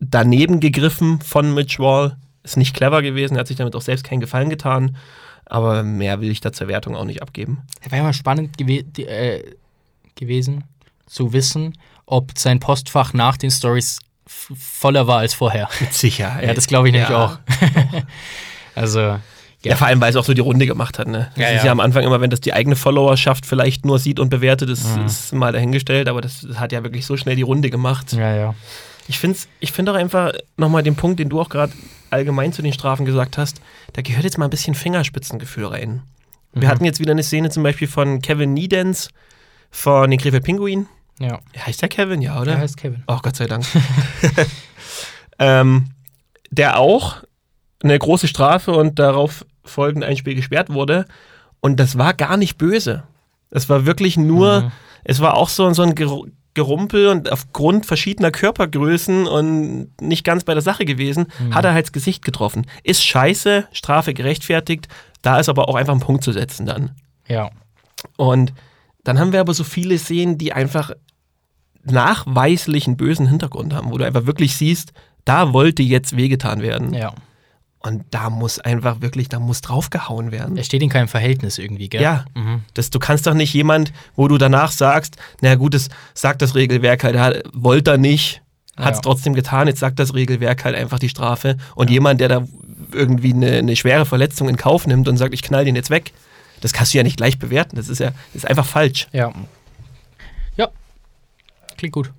[0.00, 2.16] daneben gegriffen von Mitch Wall.
[2.42, 3.36] Ist nicht clever gewesen.
[3.36, 4.96] Er hat sich damit auch selbst keinen Gefallen getan.
[5.44, 7.62] Aber mehr will ich da zur Wertung auch nicht abgeben.
[7.88, 9.44] Wäre mal spannend die, äh,
[10.16, 10.64] gewesen,
[11.06, 11.76] zu wissen,
[12.06, 15.68] ob sein Postfach nach den Stories voller war als vorher.
[15.80, 16.44] Mit Sicherheit.
[16.44, 17.24] Ja, das glaube ich nämlich Ja.
[17.26, 17.38] auch.
[18.74, 19.18] also,
[19.64, 19.74] Ja.
[19.76, 21.08] vor allem, weil es auch so die Runde gemacht hat.
[21.08, 21.30] Ne?
[21.34, 21.66] Das Ja, ist ja.
[21.66, 24.84] ja am Anfang immer, wenn das die eigene Followerschaft vielleicht nur sieht und bewertet, das
[24.96, 25.06] Mhm.
[25.06, 26.08] ist mal dahingestellt.
[26.08, 28.12] Aber das hat ja wirklich so schnell die Runde gemacht.
[28.12, 28.54] ja, ja.
[29.08, 31.72] Ich finde ich find auch einfach nochmal den Punkt, den du auch gerade
[32.10, 33.60] allgemein zu den Strafen gesagt hast,
[33.92, 36.02] da gehört jetzt mal ein bisschen Fingerspitzengefühl rein.
[36.52, 36.70] Wir Mhm.
[36.72, 39.10] hatten jetzt wieder eine Szene zum Beispiel von Kevin Niedens
[39.70, 40.86] von den Krefeld Pinguin.
[41.20, 42.52] Ja, Heißt der Kevin, ja, oder?
[42.52, 43.02] der heißt Kevin.
[43.06, 43.64] Oh, Gott sei Dank.
[45.38, 45.90] ähm,
[46.50, 47.16] der auch
[47.82, 51.04] eine große Strafe und darauf folgend ein Spiel gesperrt wurde.
[51.60, 53.02] Und das war gar nicht böse.
[53.50, 54.72] Es war wirklich nur, Mhm.
[55.04, 60.42] es war auch so, so ein Ger- Gerumpel und aufgrund verschiedener Körpergrößen und nicht ganz
[60.44, 62.66] bei der Sache gewesen, hat er halt das Gesicht getroffen.
[62.82, 64.88] Ist scheiße, Strafe gerechtfertigt,
[65.20, 66.92] da ist aber auch einfach ein Punkt zu setzen dann.
[67.28, 67.50] Ja.
[68.16, 68.54] Und
[69.04, 70.92] dann haben wir aber so viele Szenen, die einfach
[71.84, 74.92] nachweislich einen bösen Hintergrund haben, wo du einfach wirklich siehst,
[75.24, 76.94] da wollte jetzt wehgetan werden.
[76.94, 77.12] Ja.
[77.86, 80.56] Und da muss einfach wirklich, da muss draufgehauen werden.
[80.56, 82.02] Er steht in keinem Verhältnis irgendwie, gell?
[82.02, 82.64] Ja, Mhm.
[82.74, 86.54] das, du kannst doch nicht jemand, wo du danach sagst, na gut, das sagt das
[86.56, 88.42] Regelwerk halt, wollte er nicht,
[88.76, 89.02] hat es Ja.
[89.02, 91.56] trotzdem getan, jetzt sagt das Regelwerk halt einfach die Strafe.
[91.76, 92.44] Und jemand, der da
[92.92, 96.12] irgendwie eine, eine schwere Verletzung in Kauf nimmt und sagt, ich knall den jetzt weg,
[96.62, 97.76] das kannst du ja nicht gleich bewerten.
[97.76, 99.06] Das ist ja das ist einfach falsch.
[99.12, 99.32] Ja.
[100.56, 100.68] Ja.
[101.76, 102.10] Klingt gut.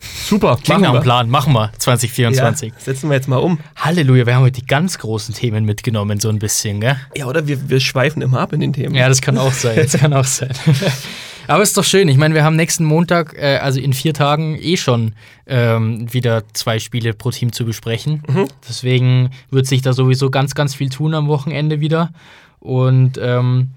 [0.00, 1.28] Super, Klingt nach einem Plan.
[1.28, 2.72] Machen wir 2024.
[2.72, 3.58] Ja, setzen wir jetzt mal um.
[3.76, 6.96] Halleluja, wir haben heute die ganz großen Themen mitgenommen, so ein bisschen, gell?
[7.16, 8.94] Ja, oder wir, wir schweifen immer ab in den Themen.
[8.94, 9.76] Ja, das kann auch sein.
[9.76, 10.50] Das kann auch sein.
[11.48, 12.08] Aber ist doch schön.
[12.08, 15.14] Ich meine, wir haben nächsten Montag, äh, also in vier Tagen, eh schon
[15.46, 18.22] ähm, wieder zwei Spiele pro Team zu besprechen.
[18.68, 22.12] Deswegen wird sich da sowieso ganz, ganz viel tun am Wochenende wieder.
[22.60, 23.70] Und ähm,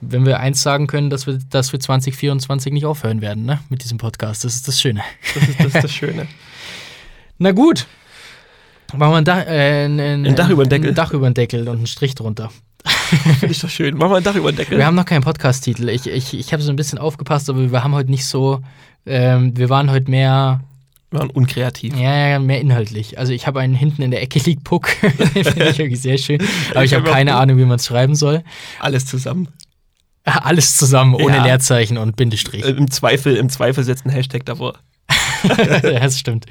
[0.00, 3.60] wenn wir eins sagen können, dass wir, dass wir 2024 nicht aufhören werden, ne?
[3.68, 4.44] Mit diesem Podcast.
[4.44, 5.02] Das ist das Schöne.
[5.34, 6.26] Das, ist, das ist das Schöne.
[7.38, 7.86] Na gut.
[8.94, 10.88] Machen wir ein Dach, äh, ein, ein, Ein Dach über den Deckel.
[10.90, 12.50] Ein Dach über den Deckel und einen Strich drunter.
[12.84, 13.96] Finde ich doch schön.
[13.96, 14.78] Machen wir ein Dach über den Deckel.
[14.78, 15.88] Wir haben noch keinen Podcast-Titel.
[15.88, 18.60] Ich, ich, ich habe so ein bisschen aufgepasst, aber wir haben heute nicht so.
[19.06, 20.60] Ähm, wir waren heute mehr
[21.10, 21.94] Wir waren unkreativ.
[21.96, 23.18] Ja, ja, mehr inhaltlich.
[23.18, 24.88] Also ich habe einen hinten in der Ecke liegt Puck.
[25.32, 26.40] Finde ich wirklich sehr schön.
[26.70, 27.34] Aber ich, Ich habe keine.
[27.36, 28.42] Ahnung, wie man es schreiben soll.
[28.80, 29.48] Alles zusammen.
[30.24, 31.44] Alles zusammen, ohne Ja.
[31.44, 32.64] Leerzeichen und Bindestrich.
[32.64, 34.74] Äh, Im Zweifel, im Zweifel setzt ein Hashtag davor.
[35.82, 36.46] das stimmt.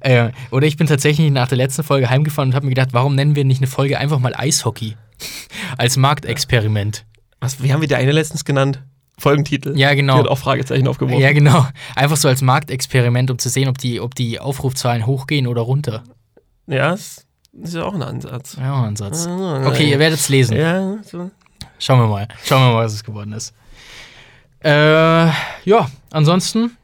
[0.00, 3.14] Äh, oder ich bin tatsächlich nach der letzten Folge heimgefahren und habe mir gedacht, warum
[3.14, 4.96] nennen wir nicht eine Folge einfach mal Eishockey?
[5.78, 7.04] Als Marktexperiment.
[7.40, 8.82] Was, wie haben wir die eine letztens genannt?
[9.18, 9.76] Folgentitel.
[9.78, 10.14] Ja, genau.
[10.14, 11.22] Die hat auch Fragezeichen aufgeworfen.
[11.22, 11.66] Ja, genau.
[11.94, 16.04] Einfach so als Marktexperiment, um zu sehen, ob die, ob die Aufrufzahlen hochgehen oder runter.
[16.66, 17.24] Ja, das
[17.62, 18.56] ist ja auch ein Ansatz.
[18.60, 19.26] Ja, ein Satz.
[19.26, 20.56] Ah, Okay, ihr werdet es lesen.
[20.58, 21.30] Ja, so.
[21.78, 22.28] Schauen wir mal.
[22.44, 23.52] Schauen wir mal, was es geworden ist.
[24.60, 24.70] Äh,
[25.64, 26.76] ja, ansonsten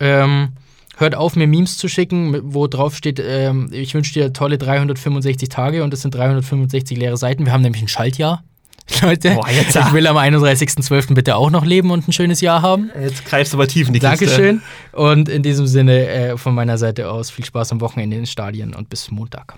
[0.00, 0.50] ähm,
[0.96, 5.48] hört auf, mir Memes zu schicken, wo drauf steht, ähm, ich wünsche dir tolle 365
[5.48, 7.44] Tage und es sind 365 leere Seiten.
[7.44, 8.42] Wir haben nämlich ein Schaltjahr.
[9.02, 11.14] Leute, Boah, jetzt- ich will am 31.12.
[11.14, 12.90] bitte auch noch leben und ein schönes Jahr haben.
[13.00, 14.26] Jetzt greifst du aber tief in die Kiste.
[14.26, 14.62] Dankeschön.
[14.92, 18.26] Und in diesem Sinne äh, von meiner Seite aus viel Spaß am Wochenende in den
[18.26, 19.54] Stadien und bis Montag.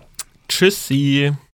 [0.48, 1.32] Tschüssi.